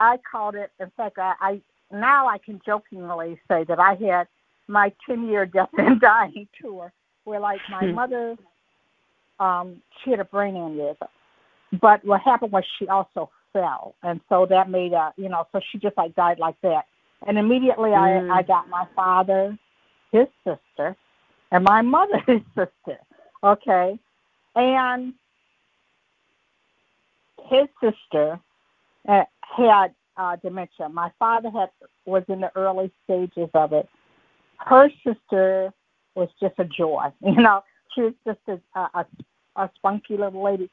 [0.00, 0.70] I called it.
[0.80, 1.60] In fact, I, I
[1.92, 4.26] now I can jokingly say that I had
[4.68, 6.92] my 10 year death and dying tour,
[7.24, 7.94] where like my Hmm.
[7.94, 8.36] mother,
[9.40, 11.08] um, she had a brain aneurysm,
[11.80, 15.60] but what happened was she also fell, and so that made a you know, so
[15.70, 16.86] she just like died like that.
[17.26, 18.30] And immediately Mm.
[18.30, 19.56] I I got my father,
[20.12, 20.96] his sister,
[21.54, 22.20] and my mother's
[22.54, 22.98] sister.
[23.42, 23.98] Okay,
[24.56, 25.14] and
[27.48, 28.40] his sister
[29.08, 30.88] uh, had uh, dementia.
[30.88, 31.70] My father had
[32.06, 33.88] was in the early stages of it.
[34.58, 35.72] Her sister
[36.14, 37.06] was just a joy.
[37.22, 37.62] You know,
[37.94, 39.06] she was just a, a,
[39.56, 40.68] a spunky little lady.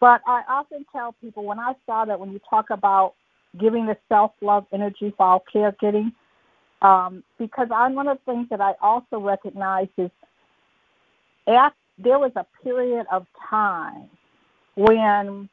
[0.00, 3.14] But I often tell people when I saw that when you talk about
[3.60, 6.12] giving the self love energy for our caregiving,
[6.82, 10.10] um, because I'm one of the things that I also recognize is
[11.46, 14.08] at, there was a period of time
[14.74, 15.48] when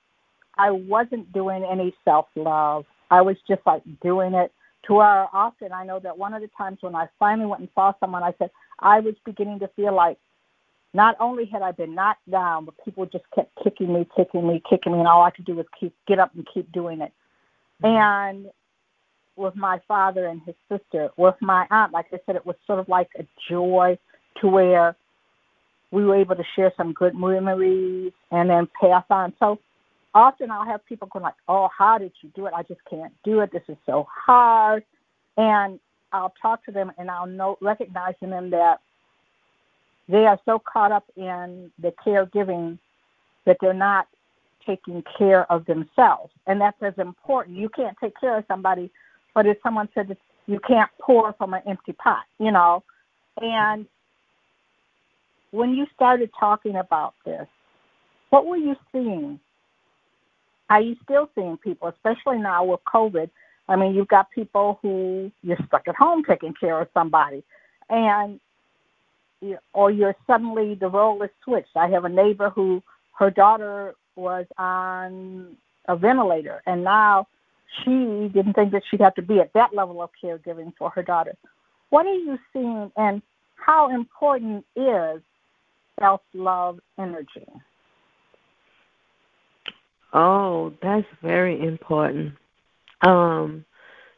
[0.57, 2.85] I wasn't doing any self love.
[3.09, 4.51] I was just like doing it
[4.87, 7.69] to where often I know that one of the times when I finally went and
[7.73, 8.49] saw someone, I said
[8.79, 10.17] I was beginning to feel like
[10.93, 14.61] not only had I been knocked down, but people just kept kicking me, kicking me,
[14.69, 17.11] kicking me, and all I could do was keep get up and keep doing it.
[17.81, 18.47] And
[19.35, 22.79] with my father and his sister, with my aunt, like I said, it was sort
[22.79, 23.97] of like a joy
[24.41, 24.95] to where
[25.91, 29.33] we were able to share some good memories and then pass on.
[29.39, 29.59] So
[30.13, 32.53] often I'll have people going like, "Oh, how did you do it?
[32.55, 33.51] I just can't do it.
[33.51, 34.83] This is so hard."
[35.37, 35.79] And
[36.11, 38.81] I'll talk to them and I'll know recognizing them that
[40.07, 42.77] they are so caught up in the caregiving
[43.45, 44.07] that they're not
[44.65, 47.57] taking care of themselves, and that's as important.
[47.57, 48.89] You can't take care of somebody,
[49.33, 50.17] but if someone said that
[50.47, 52.83] you can't pour from an empty pot, you know,
[53.41, 53.87] and
[55.51, 57.47] when you started talking about this,
[58.29, 59.39] what were you seeing?
[60.69, 63.29] Are you still seeing people, especially now with COVID?
[63.69, 67.43] I mean, you've got people who you're stuck at home taking care of somebody,
[67.89, 68.39] and
[69.73, 71.75] or you're suddenly the role is switched.
[71.75, 72.81] I have a neighbor who
[73.19, 75.55] her daughter was on
[75.87, 77.27] a ventilator, and now
[77.79, 81.03] she didn't think that she'd have to be at that level of caregiving for her
[81.03, 81.35] daughter.
[81.89, 83.21] What are you seeing, and
[83.55, 85.21] how important is
[85.99, 87.47] self love energy?
[90.13, 92.33] Oh, that's very important.
[93.01, 93.65] Um,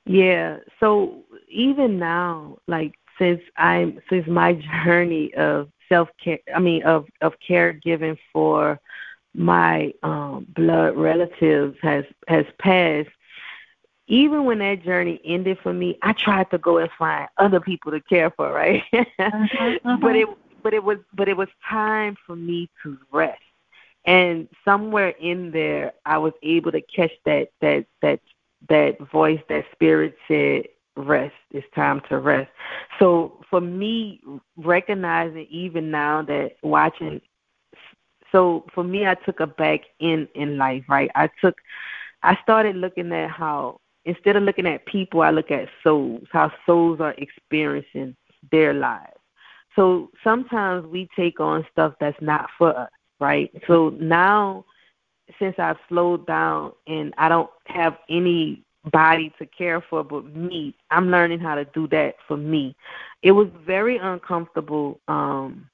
[0.05, 0.57] yeah.
[0.79, 7.05] So even now, like since I'm since my journey of self care, I mean of
[7.21, 8.79] of caregiving for
[9.33, 13.09] my um blood relatives has has passed.
[14.07, 17.91] Even when that journey ended for me, I tried to go and find other people
[17.91, 18.83] to care for, right?
[18.93, 19.99] mhm.
[20.01, 20.27] But it
[20.63, 23.41] but it was but it was time for me to rest
[24.05, 28.19] and somewhere in there i was able to catch that that that
[28.67, 30.63] that voice that spirit said
[30.97, 32.49] rest it's time to rest
[32.99, 34.21] so for me
[34.57, 37.21] recognizing even now that watching
[38.31, 41.55] so for me i took a back in in life right i took
[42.23, 46.51] i started looking at how instead of looking at people i look at souls how
[46.65, 48.15] souls are experiencing
[48.51, 49.11] their lives
[49.75, 52.89] so sometimes we take on stuff that's not for us
[53.19, 53.51] right?
[53.67, 54.65] So now,
[55.39, 61.09] since I've slowed down and I don't have anybody to care for but me, I'm
[61.09, 62.75] learning how to do that for me.
[63.23, 64.99] It was very uncomfortable.
[65.07, 65.69] Um,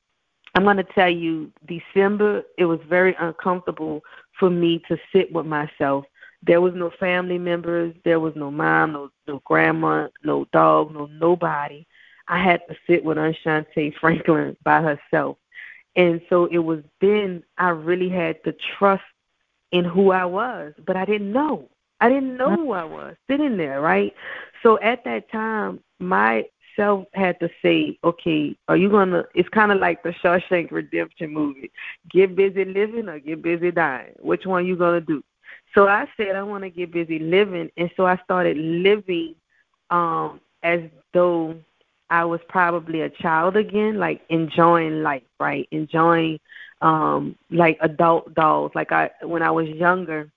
[0.55, 4.01] I'm going to tell you, December, it was very uncomfortable
[4.39, 6.05] for me to sit with myself.
[6.43, 11.05] There was no family members, there was no mom, no no grandma, no dog, no
[11.05, 11.85] nobody.
[12.27, 15.37] I had to sit with Enchante Franklin by herself.
[15.95, 19.03] And so it was then I really had to trust
[19.71, 21.69] in who I was, but I didn't know.
[21.99, 24.13] I didn't know who I was sitting there, right?
[24.63, 26.45] So at that time, my
[26.77, 29.25] myself had to say, okay, are you gonna?
[29.35, 31.71] It's kind of like the Shawshank Redemption movie:
[32.09, 34.13] get busy living or get busy dying.
[34.19, 35.23] Which one you gonna do?
[35.73, 39.35] So I said I want to get busy living, and so I started living
[39.89, 40.81] um as
[41.13, 41.55] though
[42.09, 45.67] I was probably a child again, like enjoying life, right?
[45.71, 46.39] Enjoying
[46.81, 48.71] um like adult dolls.
[48.75, 50.29] Like I when I was younger,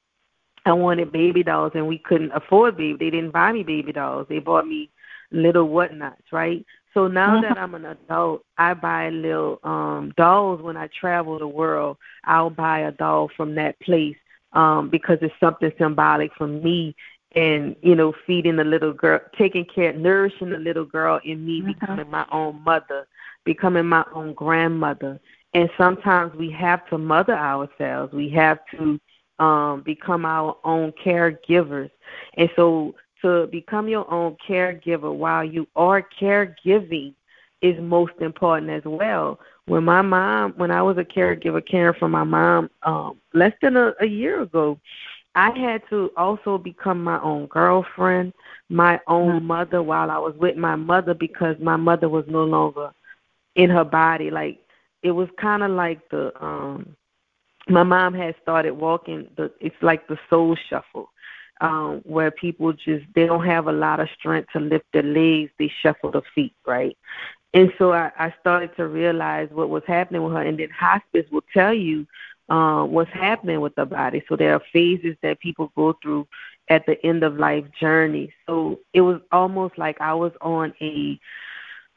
[0.67, 2.97] I wanted baby dolls and we couldn't afford baby.
[2.99, 4.27] They didn't buy me baby dolls.
[4.29, 4.91] They bought me
[5.33, 6.65] little whatnots, right?
[6.95, 7.43] So now mm-hmm.
[7.43, 11.97] that I'm an adult, I buy little um dolls when I travel the world.
[12.25, 14.17] I'll buy a doll from that place
[14.55, 16.95] um because it's something symbolic for me
[17.37, 21.61] and you know feeding the little girl taking care nourishing the little girl in me
[21.61, 21.73] mm-hmm.
[21.73, 23.07] becoming my own mother
[23.45, 25.21] becoming my own grandmother.
[25.53, 28.13] And sometimes we have to mother ourselves.
[28.13, 29.01] We have to
[29.39, 31.91] um become our own caregivers.
[32.37, 37.15] And so to become your own caregiver while you are caregiving
[37.63, 42.09] is most important as well when my mom when i was a caregiver caring for
[42.09, 44.79] my mom um less than a, a year ago
[45.37, 48.35] I had to also become my own girlfriend,
[48.69, 49.47] my own mm-hmm.
[49.47, 52.93] mother while I was with my mother because my mother was no longer
[53.57, 54.31] in her body.
[54.31, 54.61] Like
[55.03, 56.97] it was kind of like the um
[57.69, 61.11] my mom had started walking the it's like the soul shuffle
[61.61, 65.51] um where people just they don't have a lot of strength to lift their legs
[65.59, 66.97] they shuffle their feet right
[67.55, 71.27] and so i i started to realize what was happening with her and then hospice
[71.31, 72.07] will tell you
[72.49, 74.23] uh, what's happening with the body.
[74.29, 76.27] So there are phases that people go through
[76.69, 78.33] at the end of life journey.
[78.47, 81.19] So it was almost like I was on a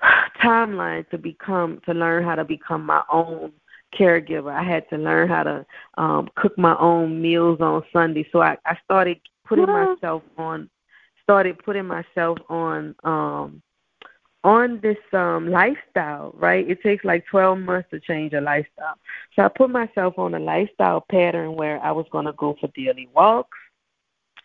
[0.41, 3.51] timeline to become to learn how to become my own
[3.97, 4.51] caregiver.
[4.51, 5.65] I had to learn how to
[5.97, 8.27] um cook my own meals on Sunday.
[8.31, 10.69] So I, I started putting myself on
[11.23, 13.61] started putting myself on um
[14.47, 16.67] on this um lifestyle, right?
[16.69, 18.95] It takes like 12 months to change a lifestyle.
[19.35, 22.69] So I put myself on a lifestyle pattern where I was going to go for
[22.69, 23.57] daily walks.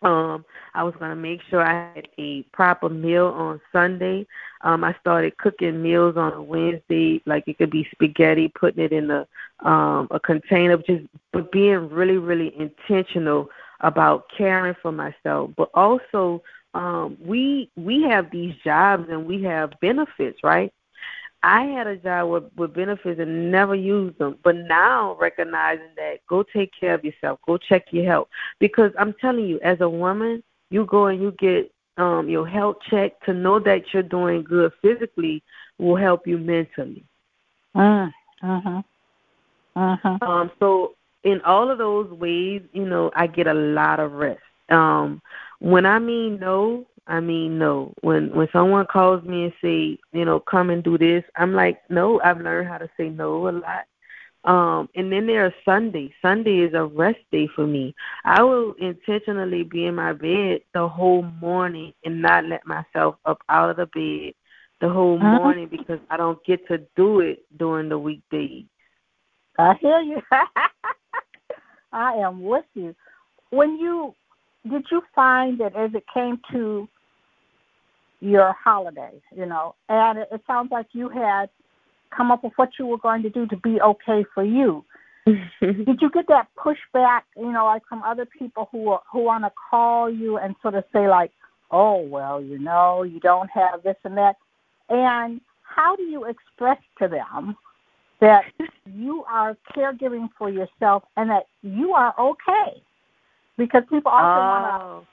[0.01, 0.43] Um,
[0.73, 4.27] I was going to make sure I had a proper meal on Sunday.
[4.59, 8.91] Um, I started cooking meals on a Wednesday, like it could be spaghetti, putting it
[8.91, 9.25] in a
[9.65, 13.47] um, a container, just but being really, really intentional
[13.79, 16.43] about caring for myself, but also
[16.73, 20.73] um, we we have these jobs and we have benefits, right?
[21.43, 26.19] I had a job with, with benefits and never used them, but now recognizing that,
[26.27, 29.89] go take care of yourself, go check your health, because I'm telling you, as a
[29.89, 34.43] woman, you go and you get um, your health checked to know that you're doing
[34.43, 35.43] good physically
[35.77, 37.03] will help you mentally.
[37.75, 38.07] Uh
[38.41, 38.81] huh.
[39.75, 40.17] Uh huh.
[40.21, 40.51] Um.
[40.59, 44.41] So in all of those ways, you know, I get a lot of rest.
[44.69, 45.21] Um
[45.59, 47.93] when I mean no, I mean no.
[48.01, 51.81] When when someone calls me and say, you know, come and do this, I'm like,
[51.89, 53.85] no, I've learned how to say no a lot.
[54.45, 56.11] Um, and then there are Sundays.
[56.21, 57.95] Sunday is a rest day for me.
[58.25, 63.41] I will intentionally be in my bed the whole morning and not let myself up
[63.47, 64.33] out of the bed
[64.81, 65.37] the whole uh-huh.
[65.37, 68.65] morning because I don't get to do it during the weekdays.
[69.57, 70.21] I hear you.
[71.93, 72.93] I am with you.
[73.51, 74.13] When you
[74.69, 76.87] did you find that as it came to
[78.19, 81.49] your holidays, you know, and it, it sounds like you had
[82.15, 84.83] come up with what you were going to do to be okay for you.
[85.25, 89.43] did you get that pushback, you know, like from other people who are, who want
[89.43, 91.31] to call you and sort of say like,
[91.71, 94.35] "Oh, well, you know, you don't have this and that,"
[94.89, 97.55] and how do you express to them
[98.19, 98.43] that
[98.85, 102.81] you are caregiving for yourself and that you are okay?
[103.57, 104.49] Because people also oh.
[104.49, 105.07] want to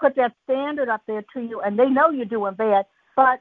[0.00, 2.86] put that standard up there to you, and they know you're doing bad,
[3.16, 3.40] but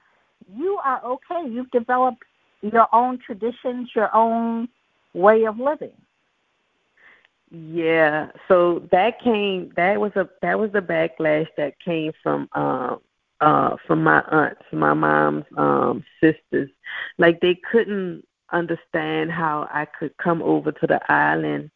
[0.55, 1.49] you are okay.
[1.49, 2.23] You've developed
[2.61, 4.67] your own traditions, your own
[5.13, 5.91] way of living.
[7.51, 9.73] Yeah, so that came.
[9.75, 13.01] That was a that was the backlash that came from um
[13.41, 16.69] uh from my aunts, my mom's um sisters.
[17.17, 18.23] Like they couldn't
[18.53, 21.71] understand how I could come over to the island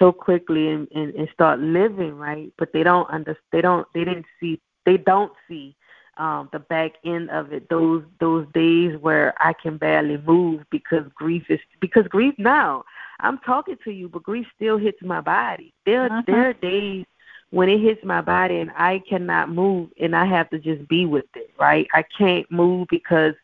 [0.00, 2.52] so quickly and, and, and start living right?
[2.58, 5.76] But they don't understand they don't they didn't see they don't see
[6.16, 7.68] um the back end of it.
[7.68, 12.82] Those those days where i can barely move because grief is because grief now
[13.20, 15.72] i'm talking to you but grief still hits my body.
[15.86, 16.22] There uh-huh.
[16.26, 17.04] there are days
[17.50, 21.06] when it hits my body and i cannot move and i have to just be
[21.06, 21.86] with it right?
[21.94, 23.34] I can't move because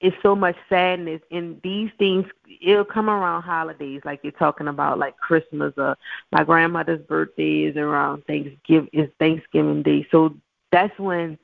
[0.00, 2.26] it's so much sadness and these things
[2.60, 5.96] it'll come around holidays like you're talking about like christmas or
[6.32, 10.34] my grandmother's birthday is around thanksgiving is thanksgiving day so
[10.70, 11.38] that's when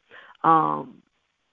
[0.44, 1.02] um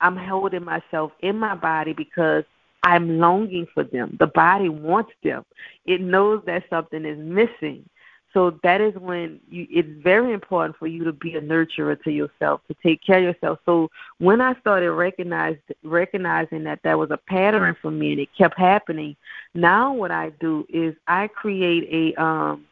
[0.02, 2.44] I'm holding myself in my body because
[2.84, 4.16] I'm longing for them.
[4.20, 5.44] The body wants them.
[5.86, 7.88] It knows that something is missing.
[8.34, 12.12] So that is when you, it's very important for you to be a nurturer to
[12.12, 13.60] yourself, to take care of yourself.
[13.66, 13.90] So
[14.20, 18.58] when I started recognize, recognizing that that was a pattern for me and it kept
[18.58, 19.16] happening,
[19.56, 22.66] now what I do is I create a um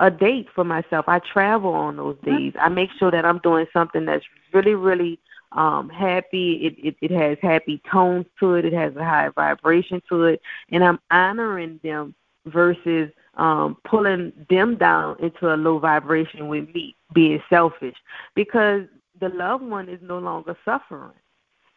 [0.00, 1.06] a date for myself.
[1.08, 2.52] I travel on those days.
[2.60, 5.18] I make sure that I'm doing something that's really, really
[5.52, 6.52] um happy.
[6.66, 8.64] It, it it has happy tones to it.
[8.64, 10.40] It has a high vibration to it,
[10.70, 12.14] and I'm honoring them
[12.46, 17.96] versus um, pulling them down into a low vibration with me being selfish
[18.34, 18.82] because
[19.20, 21.12] the loved one is no longer suffering.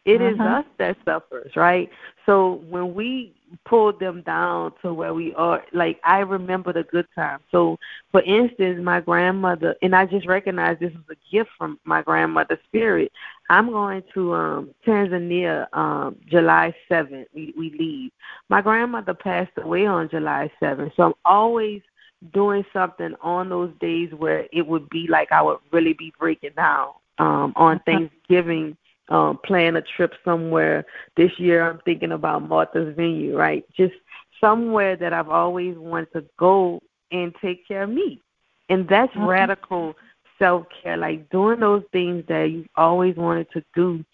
[0.04, 0.30] It uh-huh.
[0.30, 1.88] is us that suffers, right?
[2.26, 3.34] So when we
[3.64, 7.42] pull them down to where we are, like I remember the good times.
[7.50, 7.78] So,
[8.10, 12.58] for instance, my grandmother, and I just recognize this was a gift from my grandmother's
[12.66, 13.12] spirit.
[13.50, 17.26] I'm going to um Tanzania um July 7th.
[17.34, 18.12] We we leave.
[18.48, 21.82] My grandmother passed away on July 7th, so I'm always
[22.32, 26.52] doing something on those days where it would be like I would really be breaking
[26.56, 27.84] down um on uh-huh.
[27.84, 28.76] Thanksgiving
[29.12, 30.86] um, plan a trip somewhere.
[31.16, 33.64] This year, I'm thinking about Martha's Vineyard, right?
[33.76, 33.94] Just
[34.40, 36.80] somewhere that I've always wanted to go
[37.12, 38.22] and take care of me.
[38.70, 39.26] And that's mm-hmm.
[39.26, 39.94] radical
[40.38, 44.04] self care, like doing those things that you always wanted to do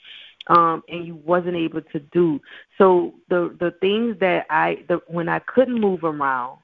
[0.49, 2.41] um and you wasn't able to do.
[2.79, 6.59] So the the things that I the when I couldn't move around,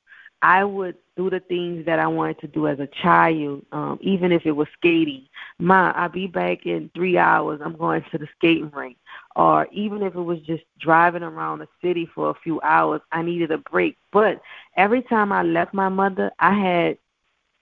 [0.44, 4.30] I would do the things that I wanted to do as a child, um, even
[4.30, 5.26] if it was skating.
[5.58, 7.62] Ma, I'll be back in three hours.
[7.64, 8.98] I'm going to the skating rink.
[9.36, 13.22] Or even if it was just driving around the city for a few hours, I
[13.22, 13.96] needed a break.
[14.12, 14.42] But
[14.76, 16.98] every time I left my mother, I had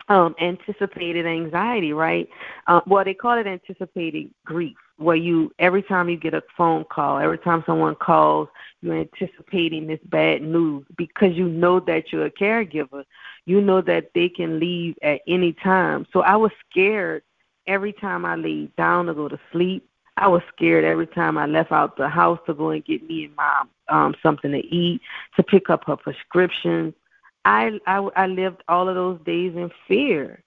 [0.08, 2.28] um anticipated anxiety, right?
[2.66, 6.84] Uh, well, they call it anticipated grief, where you every time you get a phone
[6.90, 8.48] call, every time someone calls,
[8.80, 13.04] you're anticipating this bad news because you know that you're a caregiver.
[13.46, 16.06] You know that they can leave at any time.
[16.12, 17.22] So I was scared
[17.66, 19.88] every time I laid down to go to sleep.
[20.16, 23.24] I was scared every time I left out the house to go and get me
[23.24, 25.00] and mom um something to eat,
[25.36, 26.94] to pick up her prescriptions.
[27.44, 30.42] I I I lived all of those days in fear.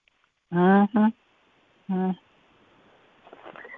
[0.54, 1.14] Mhm.
[1.90, 2.18] Mhm.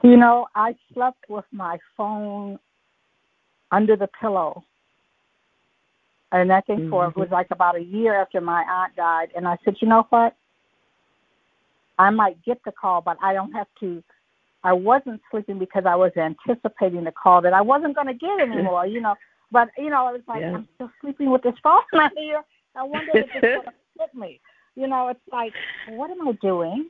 [0.04, 2.60] You know, I slept with my phone
[3.72, 4.64] under the pillow.
[6.32, 7.20] And that thing for mm-hmm.
[7.20, 9.30] it was like about a year after my aunt died.
[9.36, 10.36] And I said, you know what?
[11.98, 14.04] I might get the call, but I don't have to.
[14.64, 18.40] I wasn't sleeping because I was anticipating the call that I wasn't going to get
[18.42, 19.16] anymore, you know.
[19.52, 20.54] But, you know, it was like, yeah.
[20.54, 22.44] I'm still sleeping with this phone out here.
[22.78, 24.40] I wonder if it's going to hit me.
[24.76, 25.54] You know, it's like,
[25.90, 26.90] what am I doing?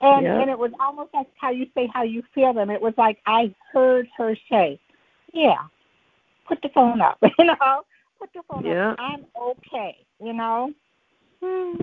[0.00, 2.68] And and it was almost like how you say how you feel them.
[2.68, 4.78] It was like I heard her say,
[5.32, 5.56] "Yeah,
[6.46, 7.18] put the phone up.
[7.38, 7.82] you know,
[8.18, 8.90] put the phone yeah.
[8.90, 8.96] up.
[8.98, 9.96] I'm okay.
[10.22, 10.72] You know.
[11.42, 11.80] Hmm.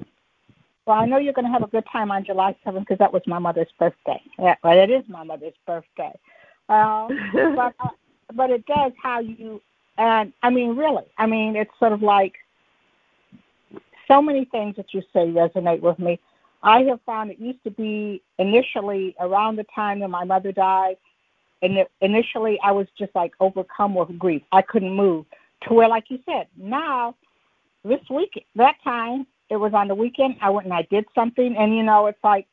[0.86, 3.14] Well, I know you're going to have a good time on July 7th because that
[3.14, 4.20] was my mother's birthday.
[4.40, 6.12] Yeah, well, it is my mother's birthday.
[6.68, 7.08] Uh,
[7.56, 7.90] but uh,
[8.34, 9.62] but it does how you
[9.98, 11.04] and I mean really.
[11.18, 12.34] I mean it's sort of like
[14.12, 16.20] so many things that you say resonate with me.
[16.64, 20.98] I have found it used to be initially around the time that my mother died
[21.62, 24.42] and initially I was just like overcome with grief.
[24.52, 25.26] I couldn't move
[25.64, 27.16] to where, like you said, now
[27.84, 30.36] this week, that time it was on the weekend.
[30.42, 32.48] I went and I did something, and you know, it's like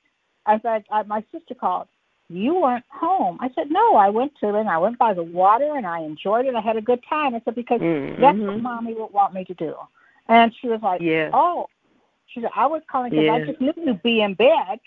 [0.47, 1.89] I said, I, my sister called.
[2.31, 3.39] You weren't home.
[3.41, 6.45] I said, no, I went to and I went by the water and I enjoyed
[6.45, 6.55] it.
[6.55, 7.35] I had a good time.
[7.35, 8.21] I said, because mm-hmm.
[8.21, 9.75] that's what mommy would want me to do.
[10.29, 11.31] And she was like, yeah.
[11.33, 11.67] oh.
[12.27, 13.33] She said, I was calling because yeah.
[13.33, 14.79] I just knew you'd be in bed.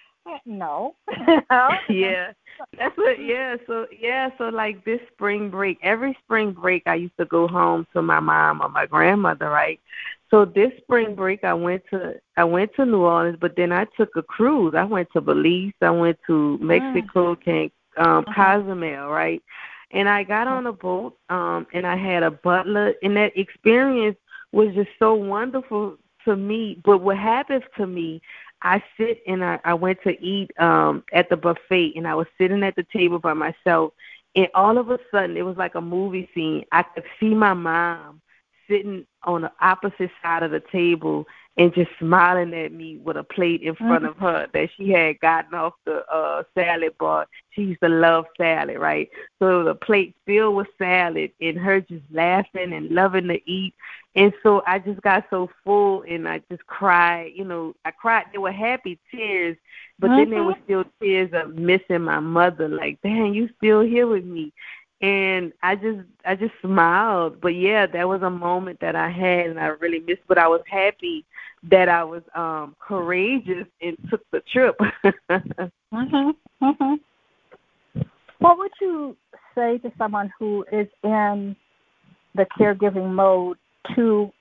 [0.46, 0.96] No.
[1.90, 2.34] yeah.
[2.78, 7.18] That's what yeah, so yeah, so like this spring break, every spring break I used
[7.18, 9.80] to go home to my mom or my grandmother, right?
[10.30, 13.86] So this spring break I went to I went to New Orleans, but then I
[13.98, 14.74] took a cruise.
[14.76, 17.44] I went to Belize, I went to Mexico, mm.
[17.44, 18.60] Can um uh-huh.
[18.60, 19.42] Cozumel, right?
[19.92, 24.18] And I got on a boat, um, and I had a butler and that experience
[24.52, 26.80] was just so wonderful to me.
[26.84, 28.22] But what happens to me,
[28.62, 32.28] I sit and I, I went to eat um at the buffet and I was
[32.38, 33.94] sitting at the table by myself
[34.36, 36.66] and all of a sudden it was like a movie scene.
[36.72, 38.22] I could see my mom
[38.70, 41.26] sitting on the opposite side of the table
[41.58, 45.20] and just smiling at me with a plate in front of her that she had
[45.20, 47.28] gotten off the uh salad bar.
[47.52, 49.10] She used to love salad, right?
[49.40, 53.74] So the plate filled with salad and her just laughing and loving to eat.
[54.16, 58.26] And so I just got so full and I just cried, you know, I cried
[58.32, 59.58] there were happy tears,
[60.00, 60.18] but mm-hmm.
[60.18, 64.26] then there were still tears of missing my mother, like, damn, you still here with
[64.26, 64.54] me.
[65.02, 67.42] And I just I just smiled.
[67.42, 70.48] But yeah, that was a moment that I had and I really missed but I
[70.48, 71.26] was happy
[71.70, 74.78] that I was um courageous and took the trip.
[75.94, 76.36] mhm.
[76.62, 77.00] Mhm.
[78.40, 79.16] What would you
[79.56, 81.56] say to someone who is in
[82.36, 83.58] the caregiving mode
[83.96, 84.32] to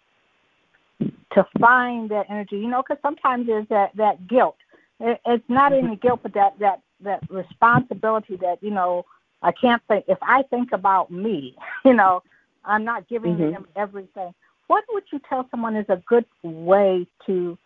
[1.33, 2.57] to find that energy?
[2.57, 4.57] You know, because sometimes there's that that guilt.
[5.01, 9.07] It, it's not any guilt, but that that that responsibility that you know
[9.43, 10.05] I can't think.
[10.09, 12.23] If I think about me, you know,
[12.65, 13.53] I'm not giving mm-hmm.
[13.53, 14.35] them everything.
[14.67, 17.59] What would you tell someone is a good way to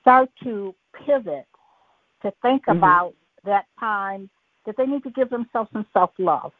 [0.00, 1.46] start to pivot
[2.22, 2.78] to think mm-hmm.
[2.78, 3.14] about
[3.44, 4.30] that time
[4.66, 6.52] that they need to give themselves some self love?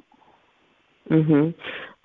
[1.10, 1.54] Mhm.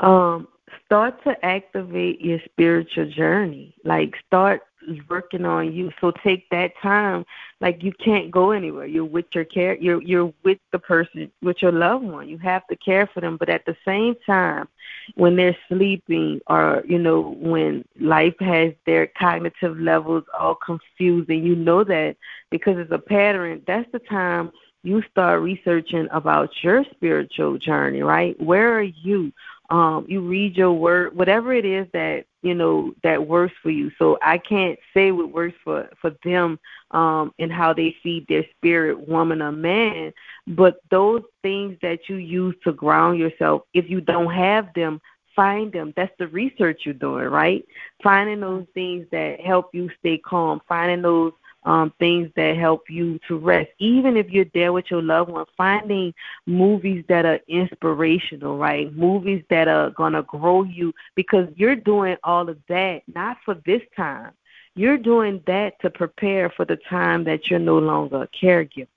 [0.01, 0.47] Um,
[0.86, 3.76] start to activate your spiritual journey.
[3.84, 4.62] Like start
[5.10, 5.91] working on you.
[6.00, 7.26] So take that time.
[7.62, 8.86] Like you can't go anywhere.
[8.86, 9.76] You're with your care.
[9.76, 12.30] You're you're with the person, with your loved one.
[12.30, 13.38] You have to care for them.
[13.38, 14.68] But at the same time,
[15.16, 21.46] when they're sleeping, or you know, when life has their cognitive levels all confused, and
[21.46, 22.16] you know that
[22.50, 23.62] because it's a pattern.
[23.68, 24.52] That's the time
[24.84, 28.40] you start researching about your spiritual journey, right?
[28.41, 29.32] Where are you?
[29.70, 33.91] Um, you read your word, whatever it is that you know that works for you.
[34.00, 36.60] So I can't say what works for for them
[36.91, 40.12] um, and how they feed their spirit, woman or man.
[40.48, 45.00] But those things that you use to ground yourself, if you don't have them,
[45.36, 45.94] find them.
[45.96, 47.64] That's the research you're doing, right?
[48.04, 51.34] Finding those things that help you stay calm, finding those
[51.64, 53.69] um, things that help you to rest.
[53.80, 56.14] Even if you're there with your loved one, finding
[56.45, 58.94] movies that are inspirational, right?
[58.95, 63.56] Movies that are going to grow you because you're doing all of that not for
[63.65, 64.31] this time.
[64.76, 68.88] You're doing that to prepare for the time that you're no longer a caregiver.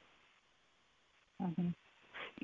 [1.43, 1.69] Mm-hmm.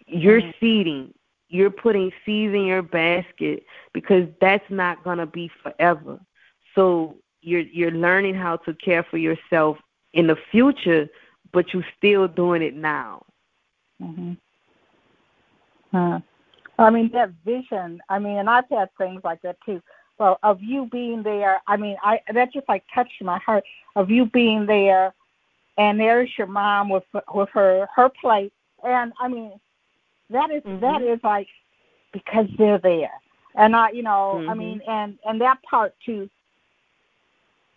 [0.06, 0.50] You're mm-hmm.
[0.58, 1.14] seeding.
[1.48, 6.18] You're putting seeds in your basket because that's not going to be forever.
[6.74, 9.78] So you're you're learning how to care for yourself
[10.12, 11.08] in the future,
[11.52, 13.24] but you're still doing it now.
[14.00, 14.36] Mhm.
[15.92, 16.20] Huh.
[16.78, 18.00] I mean that vision.
[18.08, 19.82] I mean, and I've had things like that too.
[20.18, 21.60] Well, of you being there.
[21.66, 23.64] I mean, I that just like touched my heart.
[23.96, 25.12] Of you being there,
[25.76, 27.04] and there's your mom with
[27.34, 28.52] with her her plate,
[28.84, 29.58] and I mean,
[30.30, 30.80] that is, mm-hmm.
[30.80, 31.48] that is like
[32.12, 33.10] because they're there,
[33.56, 34.50] and I, you know, mm-hmm.
[34.50, 36.28] I mean, and and that part too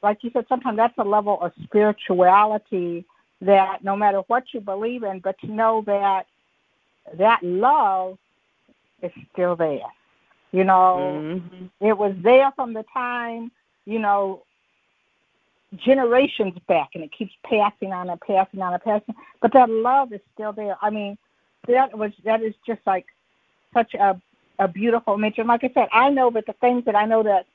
[0.04, 3.06] like you said, sometimes that's a level of spirituality
[3.42, 6.26] that no matter what you believe in, but to know that
[7.18, 8.18] that love
[9.02, 9.80] is still there.
[10.52, 11.66] You know, mm-hmm.
[11.80, 13.52] it was there from the time,
[13.86, 14.44] you know,
[15.78, 19.16] generations back, and it keeps passing on and passing on and passing.
[19.42, 20.78] But that love is still there.
[20.82, 21.18] I mean,
[21.68, 23.06] that was that is just like
[23.74, 24.20] such a
[24.60, 25.38] a beautiful image.
[25.38, 27.46] And like I said, I know that the things that I know that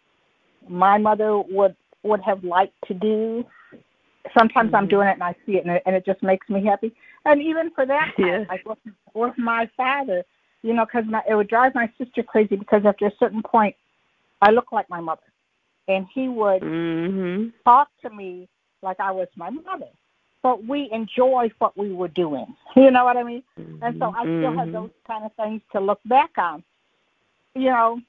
[0.69, 3.45] my mother would would have liked to do.
[4.37, 4.77] Sometimes mm-hmm.
[4.77, 6.95] I'm doing it and I see it and, it and it just makes me happy.
[7.25, 8.45] And even for that, yeah.
[8.49, 8.79] like with,
[9.15, 10.25] with my father,
[10.63, 13.75] you know, because it would drive my sister crazy because after a certain point,
[14.43, 15.23] I look like my mother,
[15.89, 17.49] and he would mm-hmm.
[17.65, 18.49] talk to me
[18.83, 19.89] like I was my mother.
[20.43, 22.47] But we enjoyed what we were doing.
[22.77, 23.43] You know what I mean?
[23.59, 23.83] Mm-hmm.
[23.83, 24.73] And so I still have mm-hmm.
[24.73, 26.63] those kind of things to look back on.
[27.55, 28.01] You know,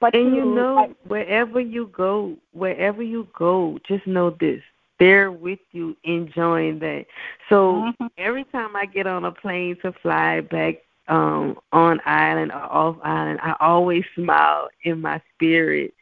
[0.00, 4.62] but and you know, wherever you go, wherever you go, just know this:
[4.98, 7.06] they're with you, enjoying that.
[7.48, 8.06] So mm-hmm.
[8.18, 10.76] every time I get on a plane to fly back
[11.08, 15.94] um on island or off island, I always smile in my spirit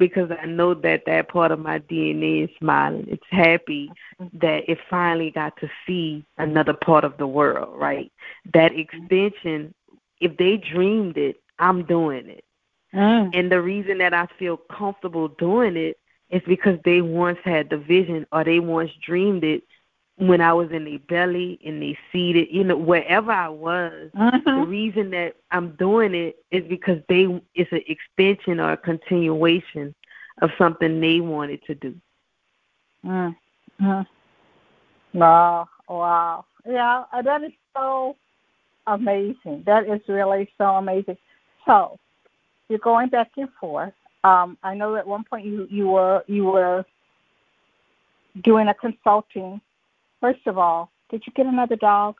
[0.00, 3.06] because I know that that part of my DNA is smiling.
[3.08, 3.90] It's happy
[4.32, 8.10] that it finally got to see another part of the world, right?
[8.54, 9.74] That extension,
[10.20, 12.44] if they dreamed it, I'm doing it.
[12.94, 13.30] Mm.
[13.34, 15.98] And the reason that I feel comfortable doing it
[16.30, 19.62] is because they once had the vision or they once dreamed it
[20.16, 24.10] when I was in their belly and they seated, you know, wherever I was.
[24.14, 24.60] Mm-hmm.
[24.60, 29.94] The reason that I'm doing it is because they it's an extension or a continuation
[30.42, 31.94] of something they wanted to do.
[33.04, 34.00] Mm-hmm.
[35.14, 36.44] Wow, wow.
[36.66, 38.16] Yeah, that is so
[38.86, 39.62] amazing.
[39.64, 41.16] That is really so amazing.
[41.66, 41.98] So,
[42.70, 43.92] you're going back and forth.
[44.22, 46.84] Um, I know at one point you, you were you were
[48.44, 49.60] doing a consulting.
[50.20, 52.14] First of all, did you get another dog?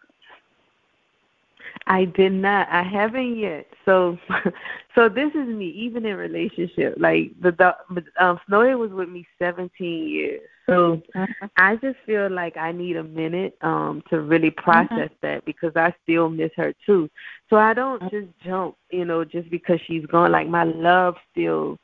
[1.86, 2.68] I did not.
[2.68, 3.66] I haven't yet.
[3.84, 4.18] So,
[4.94, 5.68] so this is me.
[5.68, 7.74] Even in relationship, like the dog,
[8.18, 10.40] um, Snowy was with me 17 years.
[10.70, 11.46] So mm-hmm.
[11.56, 15.26] I just feel like I need a minute um to really process mm-hmm.
[15.26, 17.10] that because I still miss her too.
[17.48, 18.16] So I don't mm-hmm.
[18.16, 20.30] just jump, you know, just because she's gone.
[20.30, 21.76] Like my love still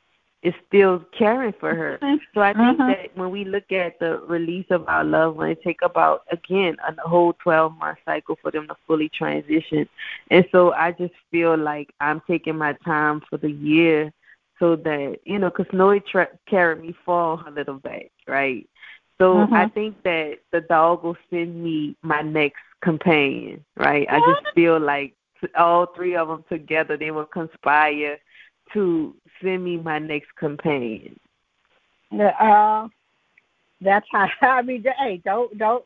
[0.43, 1.97] is still caring for her.
[2.33, 2.87] So I think mm-hmm.
[2.87, 6.77] that when we look at the release of our loved one, it take about again
[6.87, 9.89] a whole twelve month cycle for them to fully transition.
[10.31, 14.13] And so I just feel like I'm taking my time for the year
[14.59, 18.67] so that you know, because Noe tra- carried me for a little bit, right?
[19.17, 19.53] So mm-hmm.
[19.53, 24.07] I think that the dog will send me my next companion, right?
[24.09, 25.13] I just feel like
[25.55, 28.17] all three of them together, they will conspire
[28.73, 31.19] to send me my next companion.
[32.11, 32.87] Uh,
[33.81, 34.27] that's how.
[34.41, 35.83] I mean, hey, don't don't.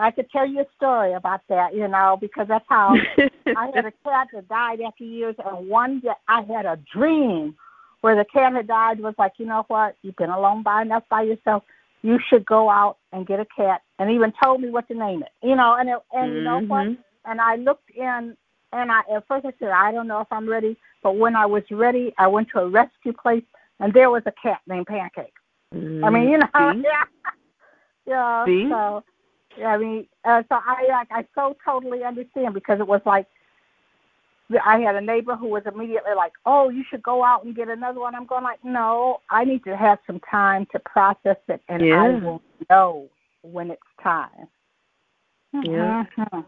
[0.00, 2.94] I could tell you a story about that, you know, because that's how
[3.46, 7.56] I had a cat that died after years, and one day I had a dream
[8.00, 11.04] where the cat had died was like, you know what, you've been alone by enough
[11.10, 11.64] by yourself.
[12.02, 15.22] You should go out and get a cat, and even told me what to name
[15.22, 15.74] it, you know.
[15.78, 16.36] And it, and mm-hmm.
[16.36, 16.86] you know what?
[16.86, 17.30] Mm-hmm.
[17.30, 18.36] And I looked in,
[18.72, 21.46] and I at first I said, I don't know if I'm ready, but when I
[21.46, 23.42] was ready, I went to a rescue place,
[23.80, 25.32] and there was a cat named Pancake.
[25.74, 26.04] Mm-hmm.
[26.04, 27.04] I mean, you know, yeah,
[28.06, 28.44] yeah.
[28.46, 28.68] See?
[28.70, 29.02] So,
[29.58, 33.26] yeah, I mean, uh, so I like I so totally understand because it was like
[34.64, 37.68] I had a neighbor who was immediately like, "Oh, you should go out and get
[37.68, 41.60] another one." I'm going like, "No, I need to have some time to process it,
[41.68, 42.02] and yeah.
[42.02, 43.08] I will know
[43.42, 44.48] when it's time."
[45.52, 46.04] Yeah.
[46.16, 46.40] Mm-hmm.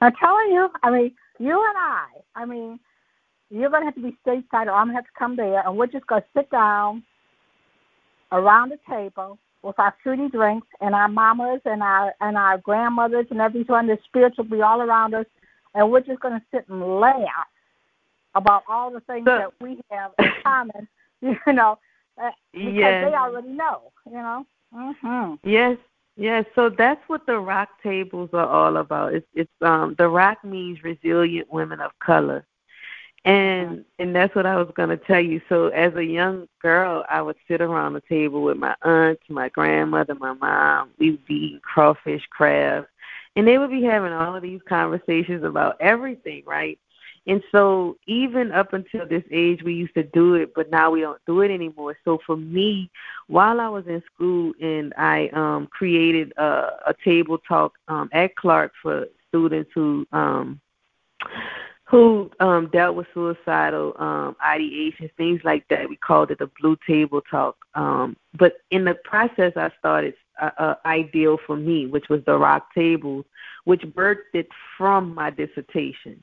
[0.00, 2.78] I'm telling you, I mean, you and I, I mean,
[3.50, 5.86] you're gonna have to be stateside, or I'm gonna have to come there, and we're
[5.86, 7.02] just gonna sit down
[8.32, 13.26] around the table with our fruity drinks and our mamas and our and our grandmothers
[13.30, 13.86] and everyone.
[13.86, 15.26] The spirits will be all around us
[15.74, 17.46] and we're just going to sit and laugh
[18.34, 20.88] about all the things so, that we have in common,
[21.20, 21.78] you know,
[22.22, 23.04] uh, because yes.
[23.04, 24.46] they already know, you know.
[24.74, 25.48] Mm-hmm.
[25.48, 25.76] Yes,
[26.16, 26.44] yes.
[26.54, 29.14] So that's what the rock tables are all about.
[29.14, 32.44] It's it's um the rock means resilient women of color.
[33.24, 33.80] And mm-hmm.
[34.00, 35.40] and that's what I was gonna tell you.
[35.48, 39.48] So as a young girl, I would sit around the table with my aunt, my
[39.48, 40.90] grandmother, my mom.
[40.98, 42.86] We would be eating crawfish, crab,
[43.36, 46.78] and they would be having all of these conversations about everything, right?
[47.26, 51.00] And so even up until this age, we used to do it, but now we
[51.00, 51.96] don't do it anymore.
[52.04, 52.90] So for me,
[53.28, 58.36] while I was in school and I um, created a, a table talk um, at
[58.36, 60.60] Clark for students who um,
[61.84, 65.88] who um, dealt with suicidal um, ideation, things like that.
[65.88, 67.56] We called it the Blue Table Talk.
[67.74, 72.36] Um, but in the process, I started uh, uh, ideal for me, which was the
[72.36, 73.24] rock tables,
[73.64, 76.22] which birthed it from my dissertation.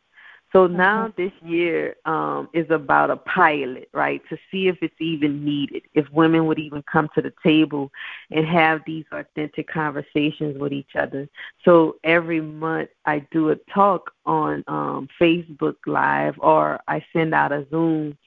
[0.54, 0.78] So mm-hmm.
[0.78, 5.84] now this year um, is about a pilot, right, to see if it's even needed,
[5.94, 7.92] if women would even come to the table
[8.32, 11.30] and have these authentic conversations with each other.
[11.64, 17.52] So every month I do a talk on um, Facebook Live or I send out
[17.52, 18.18] a Zoom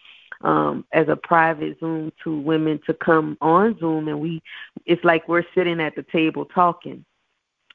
[0.45, 4.43] um, as a private Zoom to women to come on Zoom, and we
[4.87, 7.05] it's like we're sitting at the table talking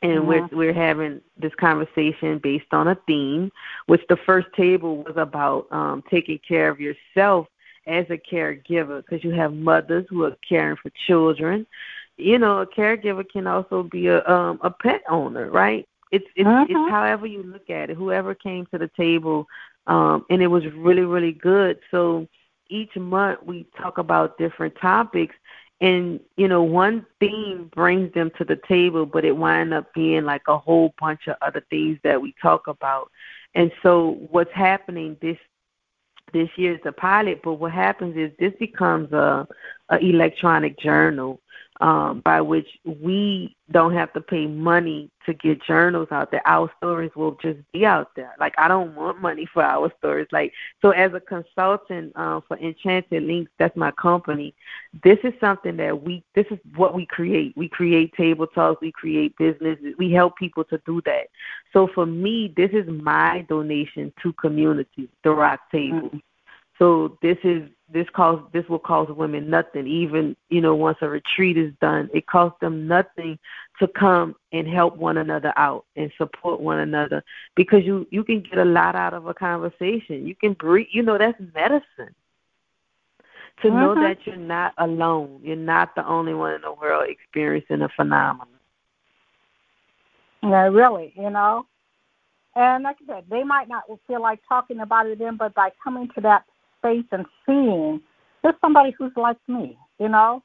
[0.02, 0.28] and mm-hmm.
[0.28, 3.52] we're we're having this conversation based on a theme
[3.88, 7.48] which the first table was about um taking care of yourself
[7.88, 11.66] as a caregiver because you have mothers who are caring for children
[12.18, 16.48] you know a caregiver can also be a um a pet owner right it's it's,
[16.48, 16.72] mm-hmm.
[16.72, 19.48] it's however you look at it whoever came to the table
[19.88, 22.28] um and it was really really good so
[22.70, 25.36] each month we talk about different topics
[25.82, 30.24] and you know one theme brings them to the table but it winds up being
[30.26, 33.10] like a whole bunch of other things that we talk about.
[33.56, 35.38] And so what's happening this
[36.34, 39.48] this year is a pilot but what happens is this becomes a,
[39.90, 41.41] a electronic journal
[41.80, 46.41] um, by which we don't have to pay money to get journals out there.
[46.45, 48.35] Our stories will just be out there.
[48.39, 50.27] Like I don't want money for our stories.
[50.31, 54.53] Like so, as a consultant uh, for Enchanted Links, that's my company.
[55.03, 56.23] This is something that we.
[56.35, 57.56] This is what we create.
[57.56, 58.81] We create table talks.
[58.81, 59.93] We create businesses.
[59.97, 61.27] We help people to do that.
[61.72, 66.01] So for me, this is my donation to community, the Rock Table.
[66.01, 66.18] Mm-hmm.
[66.80, 69.85] So this is this cause this will cost women nothing.
[69.85, 73.38] Even you know once a retreat is done, it costs them nothing
[73.80, 77.23] to come and help one another out and support one another
[77.56, 80.26] because you you can get a lot out of a conversation.
[80.26, 80.88] You can breathe.
[80.91, 82.15] You know that's medicine.
[83.61, 83.76] To mm-hmm.
[83.76, 85.41] know that you're not alone.
[85.43, 88.47] You're not the only one in the world experiencing a phenomenon.
[90.41, 91.65] Yeah, really, you know.
[92.56, 95.72] And like I said, they might not feel like talking about it then, but by
[95.84, 96.45] coming to that
[96.80, 98.01] space and seeing
[98.41, 100.43] there's somebody who's like me, you know,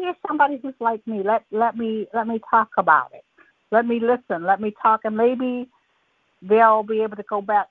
[0.00, 1.22] here's somebody who's like me.
[1.22, 3.24] Let let me let me talk about it.
[3.70, 4.44] Let me listen.
[4.44, 5.68] Let me talk, and maybe
[6.42, 7.68] they'll be able to go back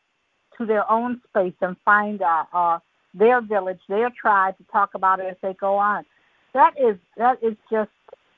[0.57, 2.80] to their own space and find uh, uh,
[3.13, 6.05] their village, their tribe to talk about it as they go on.
[6.53, 7.91] That is that is just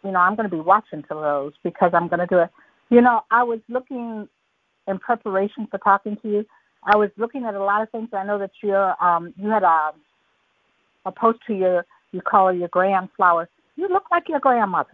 [0.04, 2.50] you know I'm going to be watching for those because I'm going to do it.
[2.90, 4.28] You know I was looking
[4.88, 6.46] in preparation for talking to you.
[6.84, 8.10] I was looking at a lot of things.
[8.14, 9.92] I know that you're um, you had a
[11.06, 13.48] a post to your you call her your grandflower.
[13.76, 14.90] You look like your grandmother.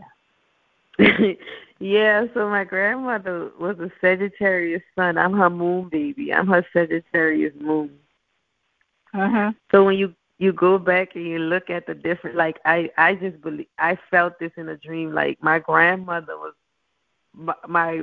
[1.80, 5.18] yeah, so my grandmother was a Sagittarius sun.
[5.18, 6.34] I'm her moon baby.
[6.34, 7.91] I'm her Sagittarius moon.
[9.14, 9.51] Uh-huh.
[9.72, 13.15] So when you you go back and you look at the different like I I
[13.15, 16.53] just believe I felt this in a dream like my grandmother was
[17.34, 18.01] my my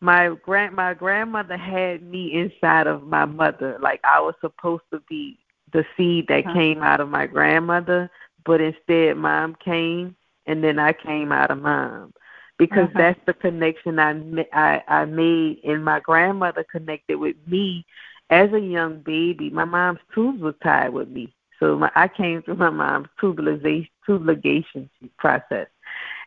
[0.00, 5.00] my grand my grandmother had me inside of my mother like I was supposed to
[5.08, 5.38] be
[5.72, 6.54] the seed that uh-huh.
[6.54, 8.10] came out of my grandmother
[8.44, 10.14] but instead mom came
[10.46, 12.12] and then I came out of mom
[12.58, 12.98] because uh-huh.
[12.98, 17.84] that's the connection I, I I made and my grandmother connected with me
[18.30, 19.50] as a young baby.
[19.50, 23.88] My mom's tubes was tied with me, so my, I came through my mom's tubulization
[24.06, 24.88] tubulation
[25.18, 25.68] process.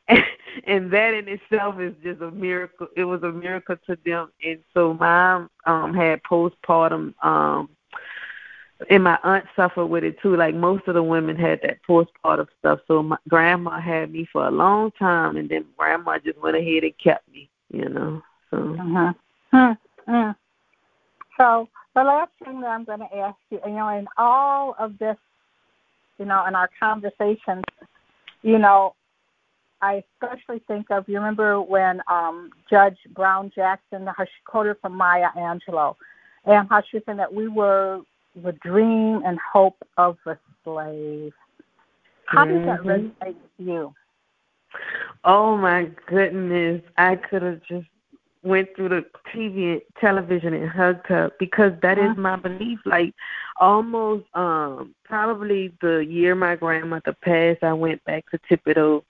[0.67, 2.87] And, that in itself is just a miracle.
[2.97, 4.31] It was a miracle to them.
[4.43, 7.69] And so mom um had postpartum um
[8.89, 10.35] and my aunt suffered with it too.
[10.35, 12.79] Like most of the women had that postpartum stuff.
[12.87, 16.83] So my grandma had me for a long time, and then grandma just went ahead
[16.83, 17.49] and kept me.
[17.71, 18.21] You know.
[18.49, 18.57] So.
[18.57, 19.13] Uh-huh.
[19.51, 19.75] Huh.
[20.07, 20.33] Uh.
[21.37, 24.97] So the last thing that I'm going to ask you, you know, in all of
[24.97, 25.17] this,
[26.17, 27.63] you know, in our conversations,
[28.41, 28.95] you know,
[29.81, 35.29] I especially think of you remember when um Judge Brown Jackson, she quoted from Maya
[35.35, 35.95] Angelou,
[36.45, 38.01] and how she said that we were
[38.35, 41.33] the dream and hope of a slave.
[42.25, 42.89] How does that mm-hmm.
[42.89, 43.93] resonate with you?
[45.23, 46.81] Oh my goodness!
[46.97, 47.87] I could have just
[48.43, 52.79] went through the TV, television, and hugged her because that is my belief.
[52.85, 53.13] Like
[53.59, 59.03] almost, um, probably the year my grandmother passed, I went back to Thibodaux,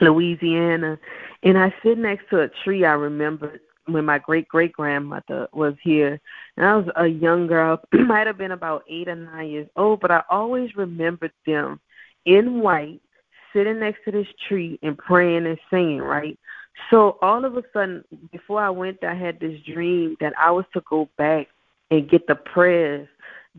[0.00, 0.98] Louisiana,
[1.42, 2.84] and I sit next to a tree.
[2.84, 6.20] I remember when my great great grandmother was here
[6.56, 10.00] and I was a young girl, might have been about eight or nine years old,
[10.00, 11.80] but I always remembered them
[12.26, 13.00] in white,
[13.52, 16.38] sitting next to this tree and praying and singing, right?
[16.90, 20.64] So all of a sudden, before I went I had this dream that I was
[20.74, 21.48] to go back
[21.90, 23.08] and get the prayers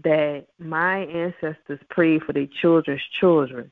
[0.03, 3.72] that my ancestors prayed for their children's children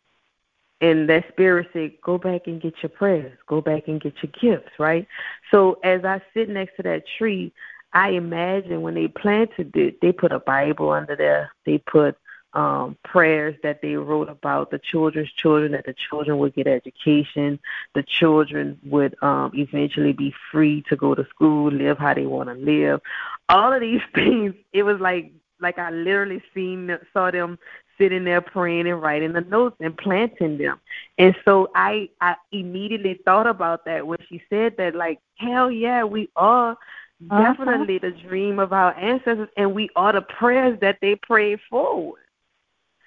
[0.82, 4.32] and that spirit said, Go back and get your prayers, go back and get your
[4.58, 5.08] gifts, right?
[5.52, 7.54] So as I sit next to that tree,
[7.94, 11.52] I imagine when they planted it, they put a Bible under there.
[11.66, 12.18] They put
[12.54, 17.60] um, prayers that they wrote about the children's children, that the children would get education,
[17.94, 22.50] the children would um, eventually be free to go to school, live how they want
[22.50, 23.02] to live.
[23.50, 27.58] All of these things, it was like like I literally seen saw them
[27.98, 30.80] sitting there praying and writing the notes and planting them.
[31.18, 36.04] And so I I immediately thought about that when she said that like hell yeah,
[36.04, 37.42] we are uh-huh.
[37.42, 42.22] definitely the dream of our ancestors and we are the prayers that they prayed forward.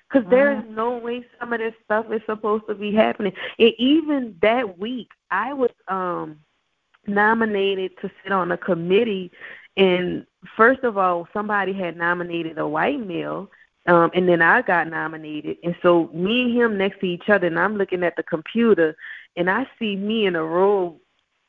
[0.09, 0.73] Because there is uh-huh.
[0.75, 3.33] no way some of this stuff is supposed to be happening.
[3.59, 6.39] And even that week, I was um
[7.07, 9.31] nominated to sit on a committee
[9.77, 10.27] and
[10.57, 13.51] first of all somebody had nominated a white male
[13.87, 15.57] um, and then I got nominated.
[15.65, 18.97] And so me and him next to each other, and I'm looking at the computer,
[19.37, 21.01] and I see me in a row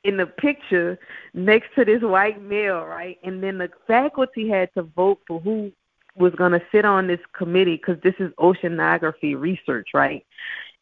[0.04, 0.98] in the picture
[1.34, 3.18] next to this white male, right?
[3.24, 5.72] And then the faculty had to vote for who
[6.16, 10.26] was going to sit on this committee because this is oceanography research, right?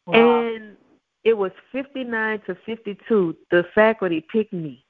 [0.06, 0.40] Wow.
[0.42, 0.76] And
[1.24, 3.36] it was 59 to 52.
[3.50, 4.84] The faculty picked me.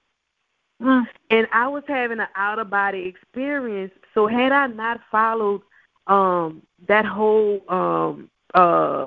[0.80, 1.04] Mm.
[1.30, 3.92] And I was having an out of body experience.
[4.14, 5.62] So had I not followed
[6.10, 9.06] um, that whole um, uh,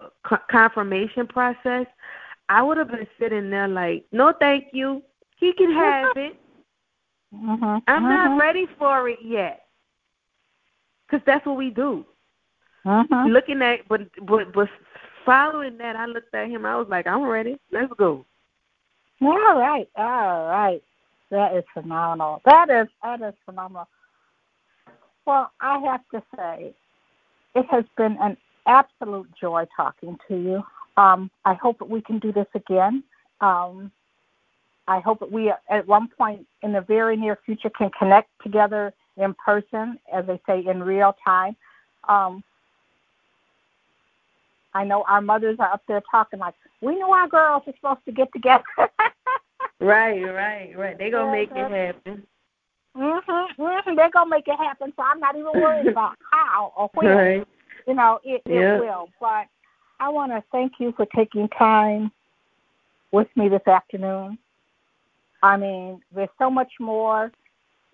[0.49, 1.85] confirmation process,
[2.49, 5.03] I would have been sitting there like, no, thank you.
[5.37, 6.39] He can have it.
[7.35, 7.63] Mm-hmm.
[7.63, 8.09] I'm mm-hmm.
[8.09, 9.65] not ready for it yet.
[11.05, 12.05] Because that's what we do.
[12.85, 13.31] Mm-hmm.
[13.31, 14.69] Looking at, but, but, but
[15.25, 16.65] following that, I looked at him.
[16.65, 17.59] I was like, I'm ready.
[17.71, 18.25] Let's go.
[19.21, 19.87] All right.
[19.97, 20.81] All right.
[21.31, 22.41] That is phenomenal.
[22.45, 23.87] That is that is phenomenal.
[25.25, 26.73] Well, I have to say,
[27.55, 30.63] it has been an absolute joy talking to you.
[30.97, 33.03] Um, I hope that we can do this again.
[33.41, 33.91] Um,
[34.87, 38.93] I hope that we, at one point in the very near future, can connect together
[39.17, 41.55] in person, as they say, in real time.
[42.07, 42.43] Um,
[44.73, 48.05] I know our mothers are up there talking like, we know our girls are supposed
[48.05, 48.63] to get together.
[49.79, 50.97] right, right, right.
[50.97, 51.71] They're going to make it
[52.05, 52.23] happen.
[52.95, 53.95] Mm-hmm, mm-hmm.
[53.95, 57.07] They're going to make it happen, so I'm not even worried about how or when.
[57.07, 57.47] Right.
[57.87, 59.09] You know, it, it will.
[59.19, 59.47] But
[59.99, 62.11] I want to thank you for taking time
[63.11, 64.37] with me this afternoon.
[65.41, 67.31] I mean, there's so much more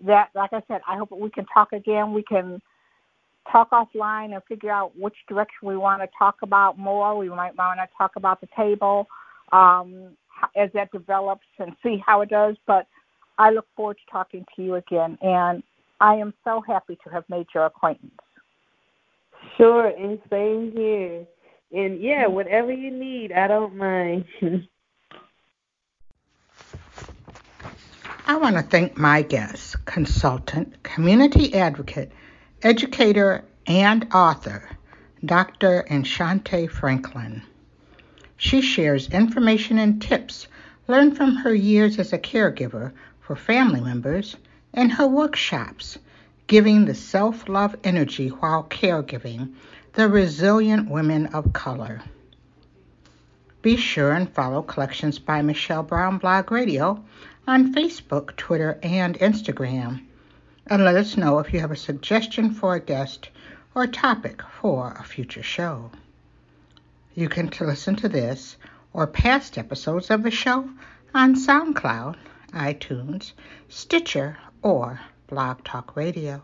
[0.04, 2.12] that, like I said, I hope we can talk again.
[2.12, 2.62] We can
[3.50, 7.16] talk offline and figure out which direction we want to talk about more.
[7.16, 9.08] We might want to talk about the table
[9.52, 10.16] um,
[10.56, 12.56] as that develops and see how it does.
[12.66, 12.86] But
[13.40, 15.62] I look forward to talking to you again, and
[15.98, 18.12] I am so happy to have made your acquaintance.
[19.56, 21.24] Sure, and same here.
[21.72, 22.34] And yeah, mm-hmm.
[22.34, 24.26] whatever you need, I don't mind.
[28.26, 32.12] I want to thank my guest, consultant, community advocate,
[32.62, 34.68] educator, and author,
[35.24, 35.86] Dr.
[35.90, 37.40] Enchante Franklin.
[38.36, 40.46] She shares information and tips
[40.88, 42.92] learned from her years as a caregiver
[43.30, 44.34] for family members
[44.74, 45.96] and her workshops,
[46.48, 49.54] giving the self love energy while caregiving
[49.92, 52.02] the resilient women of color.
[53.62, 57.04] Be sure and follow Collections by Michelle Brown Blog Radio
[57.46, 60.02] on Facebook, Twitter, and Instagram.
[60.66, 63.30] And let us know if you have a suggestion for a guest
[63.76, 65.92] or topic for a future show.
[67.14, 68.56] You can listen to this
[68.92, 70.68] or past episodes of the show
[71.14, 72.16] on SoundCloud,
[72.50, 73.32] iTunes,
[73.68, 76.42] Stitcher, or Blog Talk Radio.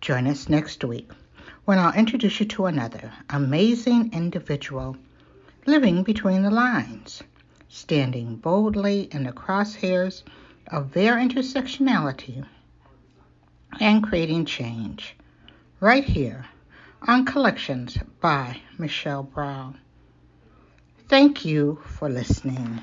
[0.00, 1.10] Join us next week
[1.64, 4.96] when I'll introduce you to another amazing individual
[5.66, 7.22] living between the lines
[7.68, 10.22] standing boldly in the crosshairs
[10.68, 12.44] of their intersectionality
[13.80, 15.16] and creating change
[15.80, 16.46] right here
[17.06, 19.78] on Collections by Michelle Brown.
[21.08, 22.80] Thank you for listening.